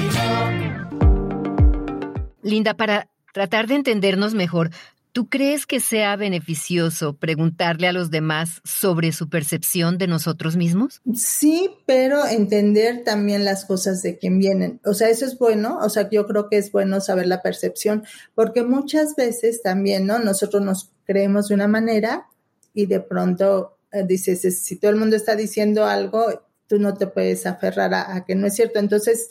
Linda, 2.42 2.74
para 2.74 3.08
tratar 3.32 3.66
de 3.66 3.74
entendernos 3.74 4.34
mejor, 4.34 4.70
¿Tú 5.12 5.28
crees 5.28 5.66
que 5.66 5.78
sea 5.78 6.16
beneficioso 6.16 7.16
preguntarle 7.16 7.86
a 7.86 7.92
los 7.92 8.10
demás 8.10 8.62
sobre 8.64 9.12
su 9.12 9.28
percepción 9.28 9.98
de 9.98 10.06
nosotros 10.06 10.56
mismos? 10.56 11.02
Sí, 11.14 11.68
pero 11.84 12.26
entender 12.26 13.04
también 13.04 13.44
las 13.44 13.66
cosas 13.66 14.02
de 14.02 14.16
quién 14.16 14.38
vienen. 14.38 14.80
O 14.86 14.94
sea, 14.94 15.10
eso 15.10 15.26
es 15.26 15.36
bueno. 15.36 15.78
O 15.82 15.90
sea, 15.90 16.08
yo 16.08 16.26
creo 16.26 16.48
que 16.48 16.56
es 16.56 16.72
bueno 16.72 17.02
saber 17.02 17.26
la 17.26 17.42
percepción, 17.42 18.04
porque 18.34 18.62
muchas 18.62 19.14
veces 19.14 19.60
también, 19.60 20.06
¿no? 20.06 20.18
Nosotros 20.18 20.62
nos 20.62 20.90
creemos 21.04 21.48
de 21.48 21.56
una 21.56 21.68
manera 21.68 22.28
y 22.72 22.86
de 22.86 23.00
pronto 23.00 23.76
eh, 23.92 24.04
dices, 24.06 24.40
si 24.62 24.76
todo 24.76 24.90
el 24.90 24.96
mundo 24.96 25.14
está 25.14 25.36
diciendo 25.36 25.84
algo, 25.84 26.42
tú 26.66 26.78
no 26.78 26.94
te 26.94 27.06
puedes 27.06 27.44
aferrar 27.44 27.92
a 27.92 28.24
que 28.24 28.34
no 28.34 28.46
es 28.46 28.54
cierto. 28.54 28.78
Entonces, 28.78 29.28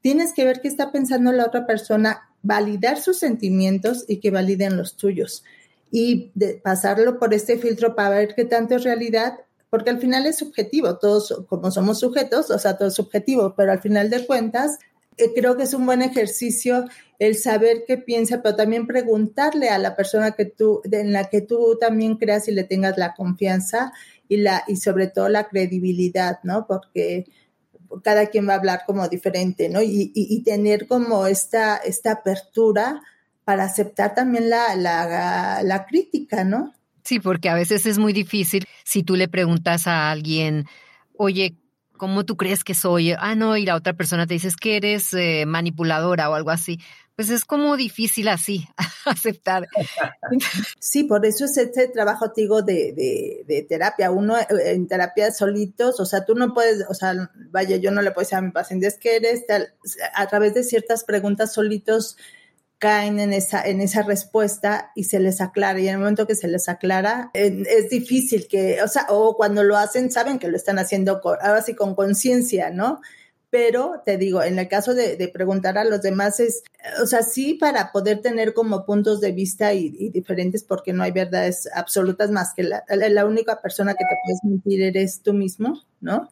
tienes 0.00 0.32
que 0.32 0.46
ver 0.46 0.62
qué 0.62 0.68
está 0.68 0.90
pensando 0.90 1.32
la 1.32 1.44
otra 1.44 1.66
persona 1.66 2.27
validar 2.42 3.00
sus 3.00 3.18
sentimientos 3.18 4.04
y 4.08 4.18
que 4.18 4.30
validen 4.30 4.76
los 4.76 4.96
tuyos. 4.96 5.44
Y 5.90 6.30
pasarlo 6.62 7.18
por 7.18 7.32
este 7.32 7.58
filtro 7.58 7.94
para 7.94 8.10
ver 8.10 8.34
qué 8.34 8.44
tanto 8.44 8.76
es 8.76 8.84
realidad, 8.84 9.38
porque 9.70 9.90
al 9.90 9.98
final 9.98 10.26
es 10.26 10.38
subjetivo, 10.38 10.98
todos 10.98 11.44
como 11.48 11.70
somos 11.70 12.00
sujetos, 12.00 12.50
o 12.50 12.58
sea, 12.58 12.76
todo 12.76 12.88
es 12.88 12.94
subjetivo, 12.94 13.54
pero 13.56 13.72
al 13.72 13.80
final 13.80 14.10
de 14.10 14.26
cuentas, 14.26 14.78
eh, 15.16 15.32
creo 15.34 15.56
que 15.56 15.64
es 15.64 15.74
un 15.74 15.84
buen 15.84 16.02
ejercicio 16.02 16.84
el 17.18 17.36
saber 17.36 17.84
qué 17.86 17.98
piensa, 17.98 18.42
pero 18.42 18.54
también 18.54 18.86
preguntarle 18.86 19.68
a 19.70 19.78
la 19.78 19.96
persona 19.96 20.32
que 20.32 20.44
tú, 20.44 20.80
en 20.90 21.12
la 21.12 21.28
que 21.28 21.40
tú 21.40 21.76
también 21.80 22.16
creas 22.16 22.48
y 22.48 22.52
le 22.52 22.64
tengas 22.64 22.96
la 22.96 23.14
confianza 23.14 23.92
y 24.28 24.36
la, 24.38 24.62
y 24.68 24.76
sobre 24.76 25.08
todo 25.08 25.28
la 25.28 25.48
credibilidad, 25.48 26.38
¿no? 26.44 26.66
Porque 26.66 27.26
cada 28.02 28.26
quien 28.26 28.48
va 28.48 28.54
a 28.54 28.56
hablar 28.56 28.82
como 28.86 29.08
diferente, 29.08 29.68
¿no? 29.68 29.80
Y, 29.82 30.42
tener 30.44 30.86
como 30.86 31.26
esta, 31.26 31.76
esta 31.76 32.12
apertura 32.12 33.02
para 33.44 33.64
aceptar 33.64 34.14
también 34.14 34.50
la, 34.50 34.76
la, 34.76 35.62
la 35.62 35.86
crítica, 35.86 36.44
¿no? 36.44 36.74
Sí, 37.04 37.20
porque 37.20 37.48
a 37.48 37.54
veces 37.54 37.86
es 37.86 37.98
muy 37.98 38.12
difícil 38.12 38.66
si 38.84 39.02
tú 39.02 39.16
le 39.16 39.28
preguntas 39.28 39.86
a 39.86 40.10
alguien, 40.10 40.66
oye, 41.16 41.56
¿cómo 41.98 42.24
tú 42.24 42.38
crees 42.38 42.64
que 42.64 42.74
soy? 42.74 43.12
Ah, 43.12 43.34
no, 43.34 43.58
y 43.58 43.66
la 43.66 43.74
otra 43.74 43.92
persona 43.92 44.26
te 44.26 44.34
dice, 44.34 44.48
que 44.58 44.76
eres 44.76 45.12
eh, 45.12 45.44
manipuladora 45.46 46.30
o 46.30 46.34
algo 46.34 46.50
así 46.50 46.78
pues 47.18 47.30
es 47.30 47.44
como 47.44 47.76
difícil 47.76 48.28
así 48.28 48.68
aceptar. 49.04 49.66
Sí, 50.78 51.02
por 51.02 51.26
eso 51.26 51.46
es 51.46 51.56
este 51.56 51.88
trabajo, 51.88 52.32
digo, 52.36 52.62
de, 52.62 53.44
de, 53.44 53.66
terapia. 53.68 54.12
Uno 54.12 54.38
eh, 54.38 54.46
en 54.66 54.86
terapia 54.86 55.32
solitos, 55.32 55.98
o 55.98 56.04
sea, 56.06 56.24
tú 56.24 56.36
no 56.36 56.54
puedes, 56.54 56.84
o 56.88 56.94
sea, 56.94 57.28
vaya, 57.50 57.74
yo 57.74 57.90
no 57.90 58.02
le 58.02 58.12
puedo 58.12 58.24
decir 58.24 58.38
a 58.38 58.40
mi 58.40 58.52
paciente, 58.52 58.86
es 58.86 58.98
que 58.98 59.16
eres 59.16 59.42
a 60.14 60.26
través 60.28 60.54
de 60.54 60.62
ciertas 60.62 61.02
preguntas 61.02 61.52
solitos 61.52 62.16
caen 62.78 63.18
en 63.18 63.32
esa, 63.32 63.62
en 63.62 63.80
esa 63.80 64.02
respuesta 64.02 64.92
y 64.94 65.04
se 65.04 65.18
les 65.18 65.40
aclara. 65.40 65.78
Y 65.80 65.88
en 65.88 65.94
el 65.94 66.00
momento 66.00 66.26
que 66.26 66.34
se 66.34 66.48
les 66.48 66.68
aclara, 66.68 67.30
es 67.34 67.90
difícil 67.90 68.46
que, 68.48 68.82
o 68.82 68.88
sea, 68.88 69.06
o 69.08 69.36
cuando 69.36 69.64
lo 69.64 69.76
hacen, 69.76 70.10
saben 70.10 70.38
que 70.38 70.48
lo 70.48 70.56
están 70.56 70.78
haciendo 70.78 71.20
ahora 71.24 71.62
sí 71.62 71.74
con 71.74 71.94
conciencia, 71.94 72.70
¿no? 72.70 73.00
pero 73.50 74.02
te 74.04 74.18
digo, 74.18 74.42
en 74.42 74.58
el 74.58 74.68
caso 74.68 74.94
de, 74.94 75.30
preguntar 75.32 75.78
a 75.78 75.84
los 75.84 76.02
demás 76.02 76.38
es, 76.40 76.62
o 77.02 77.06
sea, 77.06 77.22
sí 77.22 77.54
para 77.54 77.92
poder 77.92 78.20
tener 78.20 78.52
como 78.52 78.84
puntos 78.84 79.20
de 79.20 79.32
vista 79.32 79.72
y, 79.72 80.10
diferentes 80.10 80.64
porque 80.64 80.92
no 80.92 81.02
hay 81.02 81.12
verdades 81.12 81.68
absolutas 81.74 82.30
más 82.30 82.52
que 82.54 82.62
la, 82.62 82.84
la, 82.88 83.24
única 83.24 83.60
persona 83.62 83.94
que 83.94 84.04
te 84.04 84.16
puedes 84.24 84.44
mentir 84.44 84.82
eres 84.82 85.22
tú 85.22 85.32
mismo, 85.32 85.82
¿no? 86.00 86.28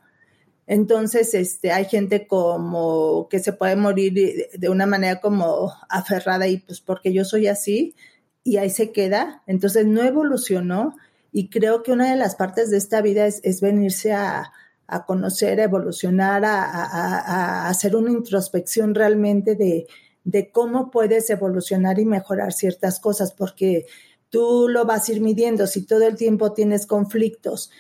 Entonces, 0.67 1.35
este, 1.35 1.71
hay 1.73 1.85
gente 1.85 2.27
como 2.27 3.29
que 3.29 3.39
se 3.39 3.53
puede 3.53 3.77
morir 3.77 4.49
de 4.53 4.69
una 4.69 4.87
manera 4.87 5.21
como 5.21 5.73
aferrada 5.89 6.49
y 6.49 6.59
pues 6.59 6.81
porque 6.81 7.13
yo 7.13 7.25
soy 7.25 7.47
así 7.47 7.95
y 8.43 8.57
ahí 8.57 8.71
se 8.71 8.93
queda. 8.93 9.43
Entonces 9.47 9.87
no 9.87 10.03
evolucionó 10.03 10.97
y 11.33 11.51
creo 11.51 11.83
que 11.83 11.93
una 11.93 12.11
de 12.11 12.17
las 12.17 12.35
partes 12.35 12.71
de 12.71 12.79
esta 12.79 13.01
vida 13.01 13.27
es 13.27 13.61
venirse 13.61 14.13
a, 14.13 14.53
a 14.89 15.05
conocer, 15.05 15.61
a 15.61 15.65
evolucionar, 15.65 16.45
a, 16.45 17.69
hacer 17.69 17.97
una 17.97 18.11
introspección 18.11 18.95
realmente 18.95 19.55
de, 19.57 19.87
de, 20.25 20.51
cómo 20.51 20.91
puedes 20.91 21.29
evolucionar 21.31 21.99
y 21.99 22.05
mejorar 22.05 22.53
ciertas 22.53 23.01
cosas, 23.01 23.33
porque 23.33 23.87
tú 24.31 24.69
lo 24.69 24.85
vas 24.85 25.09
a 25.09 25.13
ir 25.13 25.21
midiendo. 25.21 25.67
Si 25.67 25.85
todo 25.85 26.07
el 26.07 26.17
tiempo 26.17 26.53
tienes 26.53 26.87
conflictos 26.87 27.71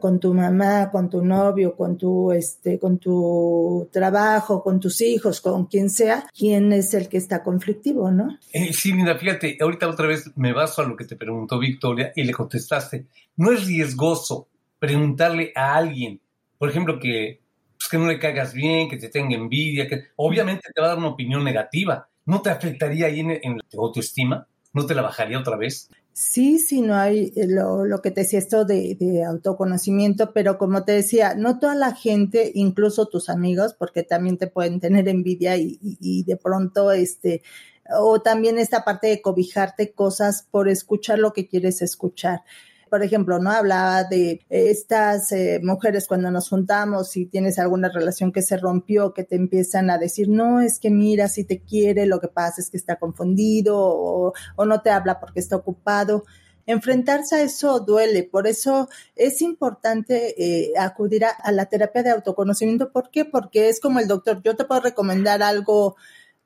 con 0.00 0.20
tu 0.20 0.34
mamá, 0.34 0.90
con 0.90 1.08
tu 1.08 1.24
novio, 1.24 1.74
con 1.74 1.96
tu, 1.96 2.32
este, 2.32 2.78
con 2.78 2.98
tu 2.98 3.88
trabajo, 3.92 4.62
con 4.62 4.78
tus 4.78 5.00
hijos, 5.00 5.40
con 5.40 5.66
quien 5.66 5.90
sea, 5.90 6.26
¿quién 6.36 6.72
es 6.72 6.94
el 6.94 7.08
que 7.08 7.16
está 7.16 7.42
conflictivo, 7.42 8.10
no? 8.10 8.38
Eh, 8.52 8.72
sí, 8.72 8.92
mira, 8.92 9.18
fíjate, 9.18 9.56
ahorita 9.60 9.88
otra 9.88 10.06
vez 10.06 10.30
me 10.36 10.52
baso 10.52 10.82
a 10.82 10.86
lo 10.86 10.96
que 10.96 11.04
te 11.04 11.16
preguntó 11.16 11.58
Victoria 11.58 12.12
y 12.14 12.24
le 12.24 12.32
contestaste. 12.32 13.06
No 13.36 13.52
es 13.52 13.66
riesgoso 13.66 14.48
preguntarle 14.78 15.52
a 15.54 15.74
alguien, 15.76 16.20
por 16.58 16.70
ejemplo, 16.70 16.98
que, 16.98 17.40
pues, 17.78 17.88
que 17.88 17.98
no 17.98 18.06
le 18.06 18.18
caigas 18.18 18.52
bien, 18.52 18.88
que 18.88 18.98
te 18.98 19.08
tenga 19.08 19.34
envidia, 19.34 19.88
que 19.88 20.08
obviamente 20.16 20.68
te 20.74 20.80
va 20.80 20.88
a 20.88 20.90
dar 20.90 20.98
una 20.98 21.08
opinión 21.08 21.42
negativa. 21.42 22.08
¿No 22.26 22.42
te 22.42 22.50
afectaría 22.50 23.06
ahí 23.06 23.20
en, 23.20 23.30
en 23.30 23.56
la 23.56 23.64
autoestima? 23.78 24.46
¿No 24.72 24.86
te 24.86 24.94
la 24.94 25.02
bajaría 25.02 25.38
otra 25.38 25.56
vez? 25.56 25.90
Sí, 26.12 26.58
sí, 26.58 26.82
no 26.82 26.96
hay 26.96 27.32
eh, 27.36 27.46
lo, 27.46 27.84
lo 27.86 28.02
que 28.02 28.10
te 28.10 28.22
decía 28.22 28.38
esto 28.40 28.64
de, 28.64 29.24
autoconocimiento, 29.26 30.32
pero 30.32 30.58
como 30.58 30.84
te 30.84 30.92
decía, 30.92 31.34
no 31.34 31.58
toda 31.58 31.74
la 31.74 31.94
gente, 31.94 32.50
incluso 32.54 33.06
tus 33.06 33.28
amigos, 33.28 33.74
porque 33.74 34.02
también 34.02 34.36
te 34.36 34.46
pueden 34.46 34.80
tener 34.80 35.08
envidia 35.08 35.56
y, 35.56 35.78
y 35.80 36.24
de 36.24 36.36
pronto, 36.36 36.92
este, 36.92 37.42
o 37.98 38.20
también 38.20 38.58
esta 38.58 38.84
parte 38.84 39.08
de 39.08 39.22
cobijarte 39.22 39.92
cosas 39.92 40.46
por 40.50 40.68
escuchar 40.68 41.18
lo 41.18 41.32
que 41.32 41.48
quieres 41.48 41.82
escuchar 41.82 42.42
por 42.90 43.02
ejemplo, 43.02 43.38
¿no? 43.38 43.50
Hablaba 43.50 44.04
de 44.04 44.44
estas 44.50 45.32
eh, 45.32 45.60
mujeres 45.62 46.06
cuando 46.06 46.30
nos 46.30 46.48
juntamos 46.48 47.16
y 47.16 47.26
tienes 47.26 47.58
alguna 47.58 47.88
relación 47.88 48.32
que 48.32 48.42
se 48.42 48.56
rompió, 48.56 49.14
que 49.14 49.24
te 49.24 49.36
empiezan 49.36 49.88
a 49.90 49.98
decir, 49.98 50.28
no, 50.28 50.60
es 50.60 50.80
que 50.80 50.90
mira, 50.90 51.28
si 51.28 51.44
te 51.44 51.60
quiere, 51.60 52.06
lo 52.06 52.20
que 52.20 52.28
pasa 52.28 52.60
es 52.60 52.68
que 52.68 52.76
está 52.76 52.96
confundido 52.96 53.78
o, 53.78 54.32
o 54.56 54.64
no 54.66 54.82
te 54.82 54.90
habla 54.90 55.20
porque 55.20 55.40
está 55.40 55.56
ocupado 55.56 56.24
enfrentarse 56.66 57.36
a 57.36 57.42
eso 57.42 57.80
duele. 57.80 58.22
Por 58.22 58.46
eso 58.46 58.88
es 59.16 59.42
importante 59.42 60.34
eh, 60.38 60.72
acudir 60.78 61.24
a, 61.24 61.30
a, 61.30 61.52
la 61.52 61.66
terapia 61.66 62.02
de 62.02 62.10
autoconocimiento. 62.10 62.92
¿Por 62.92 63.10
qué? 63.10 63.24
Porque 63.24 63.68
es 63.68 63.80
como 63.80 63.98
el 63.98 64.08
doctor. 64.08 64.42
Yo 64.42 64.56
te 64.56 64.64
puedo 64.64 64.80
recomendar 64.80 65.42
algo 65.42 65.96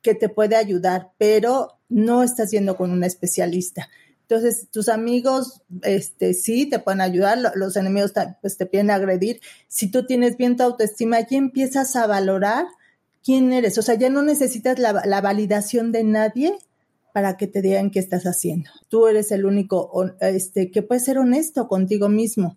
que 0.03 0.15
te 0.15 0.29
puede 0.29 0.57
ayudar, 0.57 1.13
pero 1.19 1.79
no 1.89 2.23
estás 2.23 2.51
yendo 2.51 2.77
con 2.77 2.91
un 2.91 3.05
especialista. 3.05 3.89
Entonces, 4.29 4.69
tus 4.71 4.89
amigos, 4.89 5.63
este, 5.83 6.33
sí, 6.33 6.67
te 6.67 6.79
pueden 6.79 7.03
ayudar, 7.03 7.39
los 7.55 7.77
enemigos 7.77 8.13
pues, 8.41 8.57
te 8.57 8.67
piden 8.67 8.91
agredir. 8.91 9.41
Si 9.69 9.91
tú 9.91 10.07
tienes 10.07 10.39
bien 10.39 10.57
tu 10.57 10.63
autoestima, 10.63 11.21
ya 11.21 11.37
empiezas 11.37 11.95
a 11.95 12.07
valorar 12.07 12.67
quién 13.23 13.53
eres. 13.53 13.77
O 13.77 13.83
sea, 13.83 13.97
ya 13.97 14.09
no 14.09 14.23
necesitas 14.23 14.79
la, 14.79 15.03
la 15.05 15.21
validación 15.21 15.93
de 15.93 16.05
nadie 16.05 16.59
para 17.15 17.37
que 17.37 17.47
te 17.47 17.63
digan 17.63 17.91
qué 17.91 18.01
estás 18.01 18.25
haciendo. 18.25 18.71
Tú 18.89 19.07
eres 19.07 19.31
el 19.31 19.45
único 19.45 19.89
este, 20.21 20.73
que 20.73 20.83
puede 20.83 21.01
ser 21.01 21.19
honesto 21.19 21.69
contigo 21.69 22.09
mismo, 22.09 22.57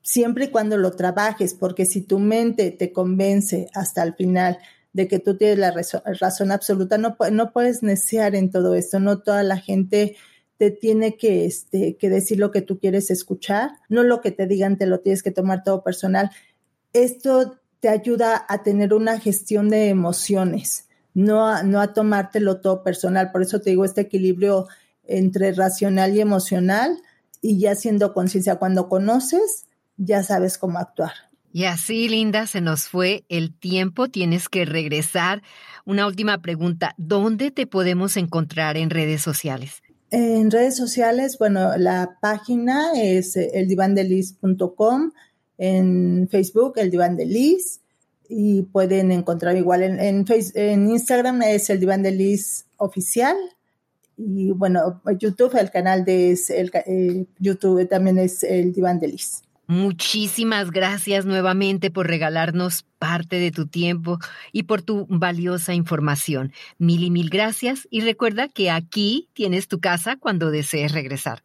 siempre 0.00 0.46
y 0.46 0.48
cuando 0.48 0.78
lo 0.78 0.92
trabajes, 0.92 1.52
porque 1.52 1.84
si 1.84 2.00
tu 2.00 2.18
mente 2.18 2.70
te 2.70 2.94
convence 2.94 3.68
hasta 3.74 4.02
el 4.02 4.14
final 4.14 4.58
de 4.94 5.06
que 5.06 5.18
tú 5.18 5.36
tienes 5.36 5.58
la 5.58 5.70
razón, 5.70 6.00
razón 6.18 6.50
absoluta, 6.50 6.96
no, 6.96 7.14
no 7.30 7.52
puedes 7.52 7.82
necear 7.82 8.34
en 8.34 8.50
todo 8.50 8.74
esto, 8.74 9.00
no 9.00 9.18
toda 9.18 9.42
la 9.42 9.58
gente 9.58 10.16
te 10.60 10.70
tiene 10.70 11.16
que, 11.16 11.46
este, 11.46 11.96
que 11.96 12.10
decir 12.10 12.38
lo 12.38 12.50
que 12.50 12.60
tú 12.60 12.78
quieres 12.78 13.10
escuchar, 13.10 13.70
no 13.88 14.02
lo 14.02 14.20
que 14.20 14.30
te 14.30 14.46
digan 14.46 14.76
te 14.76 14.84
lo 14.84 15.00
tienes 15.00 15.22
que 15.22 15.30
tomar 15.30 15.64
todo 15.64 15.82
personal. 15.82 16.30
Esto 16.92 17.58
te 17.80 17.88
ayuda 17.88 18.44
a 18.46 18.62
tener 18.62 18.92
una 18.92 19.18
gestión 19.18 19.70
de 19.70 19.88
emociones, 19.88 20.86
no 21.14 21.46
a, 21.46 21.62
no 21.62 21.80
a 21.80 21.94
tomártelo 21.94 22.60
todo 22.60 22.82
personal. 22.82 23.32
Por 23.32 23.40
eso 23.40 23.62
te 23.62 23.70
digo 23.70 23.86
este 23.86 24.02
equilibrio 24.02 24.68
entre 25.04 25.52
racional 25.52 26.14
y 26.14 26.20
emocional 26.20 26.94
y 27.40 27.58
ya 27.58 27.74
siendo 27.74 28.12
conciencia, 28.12 28.56
cuando 28.56 28.90
conoces, 28.90 29.64
ya 29.96 30.22
sabes 30.22 30.58
cómo 30.58 30.78
actuar. 30.78 31.12
Y 31.54 31.64
así, 31.64 32.06
Linda, 32.06 32.46
se 32.46 32.60
nos 32.60 32.86
fue 32.86 33.24
el 33.30 33.58
tiempo, 33.58 34.08
tienes 34.08 34.50
que 34.50 34.66
regresar. 34.66 35.42
Una 35.86 36.06
última 36.06 36.42
pregunta, 36.42 36.94
¿dónde 36.98 37.50
te 37.50 37.66
podemos 37.66 38.18
encontrar 38.18 38.76
en 38.76 38.90
redes 38.90 39.22
sociales? 39.22 39.80
En 40.10 40.50
redes 40.50 40.76
sociales, 40.76 41.38
bueno, 41.38 41.76
la 41.76 42.18
página 42.20 42.92
es 42.94 43.36
eldivandelis.com, 43.36 45.12
en 45.58 46.28
Facebook, 46.28 46.74
el 46.76 46.90
diván 46.90 47.16
y 48.28 48.62
pueden 48.62 49.12
encontrar 49.12 49.56
igual 49.56 49.82
en, 49.82 50.00
en, 50.00 50.26
face, 50.26 50.52
en 50.54 50.90
Instagram 50.90 51.42
es 51.42 51.70
el 51.70 51.80
diván 51.80 52.04
oficial, 52.76 53.36
y 54.22 54.50
bueno, 54.50 55.00
YouTube, 55.18 55.56
el 55.56 55.70
canal 55.70 56.04
de 56.04 56.38
el, 56.50 56.70
eh, 56.86 57.24
YouTube 57.38 57.88
también 57.88 58.18
es 58.18 58.42
el 58.42 58.72
diván. 58.72 59.00
Muchísimas 59.70 60.72
gracias 60.72 61.26
nuevamente 61.26 61.92
por 61.92 62.08
regalarnos 62.08 62.84
parte 62.98 63.36
de 63.36 63.52
tu 63.52 63.68
tiempo 63.68 64.18
y 64.50 64.64
por 64.64 64.82
tu 64.82 65.06
valiosa 65.08 65.74
información. 65.74 66.50
Mil 66.78 67.04
y 67.04 67.10
mil 67.12 67.30
gracias 67.30 67.86
y 67.88 68.00
recuerda 68.00 68.48
que 68.48 68.68
aquí 68.72 69.28
tienes 69.32 69.68
tu 69.68 69.78
casa 69.78 70.16
cuando 70.16 70.50
desees 70.50 70.90
regresar. 70.90 71.44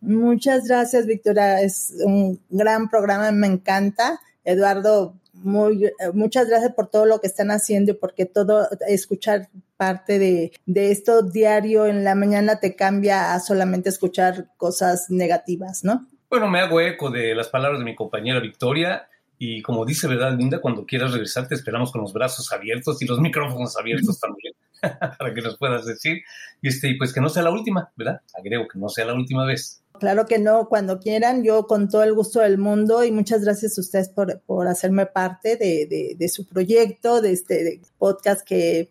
Muchas 0.00 0.66
gracias, 0.66 1.04
Victoria. 1.04 1.60
Es 1.60 1.92
un 2.06 2.40
gran 2.48 2.88
programa, 2.88 3.30
me 3.32 3.48
encanta. 3.48 4.18
Eduardo, 4.44 5.14
muy, 5.34 5.92
muchas 6.14 6.48
gracias 6.48 6.72
por 6.72 6.88
todo 6.88 7.04
lo 7.04 7.20
que 7.20 7.26
están 7.26 7.50
haciendo 7.50 7.92
y 7.92 7.96
porque 7.96 8.24
todo, 8.24 8.66
escuchar 8.88 9.50
parte 9.76 10.18
de, 10.18 10.52
de 10.64 10.90
esto 10.90 11.20
diario 11.20 11.84
en 11.84 12.02
la 12.02 12.14
mañana 12.14 12.60
te 12.60 12.74
cambia 12.74 13.34
a 13.34 13.40
solamente 13.40 13.90
escuchar 13.90 14.48
cosas 14.56 15.10
negativas, 15.10 15.84
¿no? 15.84 16.06
Bueno, 16.30 16.48
me 16.48 16.60
hago 16.60 16.80
eco 16.80 17.10
de 17.10 17.34
las 17.34 17.48
palabras 17.48 17.78
de 17.78 17.86
mi 17.86 17.94
compañera 17.94 18.38
Victoria 18.38 19.08
y 19.38 19.62
como 19.62 19.86
dice, 19.86 20.06
¿verdad, 20.06 20.36
Linda? 20.36 20.60
Cuando 20.60 20.84
quieras 20.84 21.12
regresar 21.12 21.48
te 21.48 21.54
esperamos 21.54 21.90
con 21.90 22.02
los 22.02 22.12
brazos 22.12 22.52
abiertos 22.52 23.00
y 23.00 23.06
los 23.06 23.20
micrófonos 23.20 23.76
abiertos 23.78 24.20
también 24.20 24.52
para 25.18 25.32
que 25.32 25.40
nos 25.40 25.56
puedas 25.56 25.86
decir. 25.86 26.18
Y 26.60 26.68
este, 26.68 26.94
pues 26.98 27.12
que 27.12 27.20
no 27.20 27.28
sea 27.28 27.42
la 27.42 27.50
última, 27.50 27.90
¿verdad? 27.96 28.20
Agrego 28.38 28.68
que 28.68 28.78
no 28.78 28.88
sea 28.88 29.06
la 29.06 29.14
última 29.14 29.46
vez. 29.46 29.82
Claro 29.98 30.26
que 30.26 30.38
no, 30.38 30.68
cuando 30.68 31.00
quieran, 31.00 31.42
yo 31.42 31.66
con 31.66 31.88
todo 31.88 32.02
el 32.02 32.12
gusto 32.12 32.40
del 32.40 32.58
mundo 32.58 33.04
y 33.04 33.10
muchas 33.10 33.42
gracias 33.42 33.78
a 33.78 33.80
ustedes 33.80 34.08
por, 34.08 34.40
por 34.42 34.68
hacerme 34.68 35.06
parte 35.06 35.56
de, 35.56 35.86
de, 35.86 36.14
de 36.16 36.28
su 36.28 36.46
proyecto, 36.46 37.20
de 37.22 37.32
este 37.32 37.64
de 37.64 37.80
podcast 37.96 38.46
que 38.46 38.90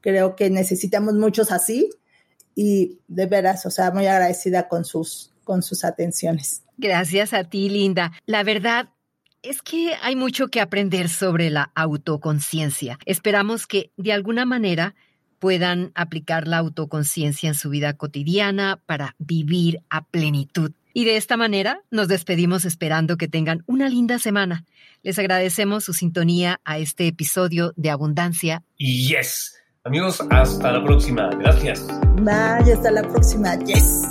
creo 0.00 0.36
que 0.36 0.50
necesitamos 0.50 1.14
muchos 1.14 1.50
así 1.50 1.90
y 2.54 3.00
de 3.08 3.26
veras, 3.26 3.66
o 3.66 3.70
sea, 3.70 3.90
muy 3.90 4.06
agradecida 4.06 4.68
con 4.68 4.84
sus, 4.84 5.32
con 5.46 5.62
sus 5.62 5.84
atenciones. 5.84 6.64
Gracias 6.76 7.32
a 7.32 7.44
ti, 7.44 7.70
Linda. 7.70 8.12
La 8.26 8.42
verdad 8.42 8.90
es 9.42 9.62
que 9.62 9.94
hay 10.02 10.16
mucho 10.16 10.48
que 10.48 10.60
aprender 10.60 11.08
sobre 11.08 11.48
la 11.50 11.70
autoconciencia. 11.74 12.98
Esperamos 13.06 13.66
que 13.66 13.92
de 13.96 14.12
alguna 14.12 14.44
manera 14.44 14.96
puedan 15.38 15.92
aplicar 15.94 16.48
la 16.48 16.58
autoconciencia 16.58 17.48
en 17.48 17.54
su 17.54 17.70
vida 17.70 17.92
cotidiana 17.94 18.82
para 18.86 19.14
vivir 19.18 19.80
a 19.88 20.04
plenitud. 20.04 20.72
Y 20.92 21.04
de 21.04 21.16
esta 21.16 21.36
manera 21.36 21.82
nos 21.90 22.08
despedimos 22.08 22.64
esperando 22.64 23.16
que 23.16 23.28
tengan 23.28 23.62
una 23.66 23.88
linda 23.88 24.18
semana. 24.18 24.64
Les 25.02 25.18
agradecemos 25.18 25.84
su 25.84 25.92
sintonía 25.92 26.60
a 26.64 26.78
este 26.78 27.06
episodio 27.06 27.72
de 27.76 27.90
Abundancia. 27.90 28.64
Y 28.76 29.08
yes. 29.08 29.54
Amigos, 29.84 30.20
hasta 30.30 30.72
la 30.72 30.82
próxima. 30.82 31.30
Gracias. 31.38 31.86
Bye, 32.16 32.72
hasta 32.72 32.90
la 32.90 33.02
próxima. 33.02 33.56
Yes. 33.60 34.02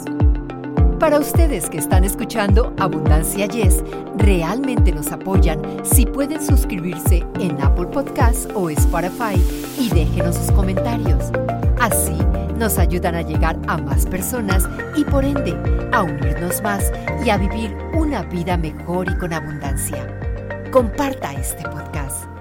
Para 1.06 1.20
ustedes 1.20 1.70
que 1.70 1.78
están 1.78 2.04
escuchando 2.04 2.74
Abundancia 2.80 3.46
Yes, 3.46 3.84
realmente 4.18 4.92
nos 4.92 5.12
apoyan 5.12 5.62
si 5.84 6.04
pueden 6.04 6.44
suscribirse 6.44 7.24
en 7.40 7.62
Apple 7.62 7.86
Podcasts 7.94 8.48
o 8.56 8.72
Spotify 8.72 9.40
y 9.78 9.90
déjenos 9.90 10.36
sus 10.36 10.52
comentarios. 10.52 11.26
Así 11.80 12.18
nos 12.58 12.80
ayudan 12.80 13.14
a 13.14 13.22
llegar 13.22 13.56
a 13.68 13.78
más 13.78 14.08
personas 14.08 14.68
y 14.98 15.04
por 15.04 15.24
ende 15.24 15.56
a 15.94 16.02
unirnos 16.02 16.64
más 16.64 16.92
y 17.24 17.30
a 17.30 17.38
vivir 17.38 17.78
una 17.94 18.24
vida 18.24 18.58
mejor 18.58 19.08
y 19.08 19.16
con 19.20 19.32
abundancia. 19.32 20.08
Comparta 20.72 21.34
este 21.34 21.62
podcast. 21.70 22.35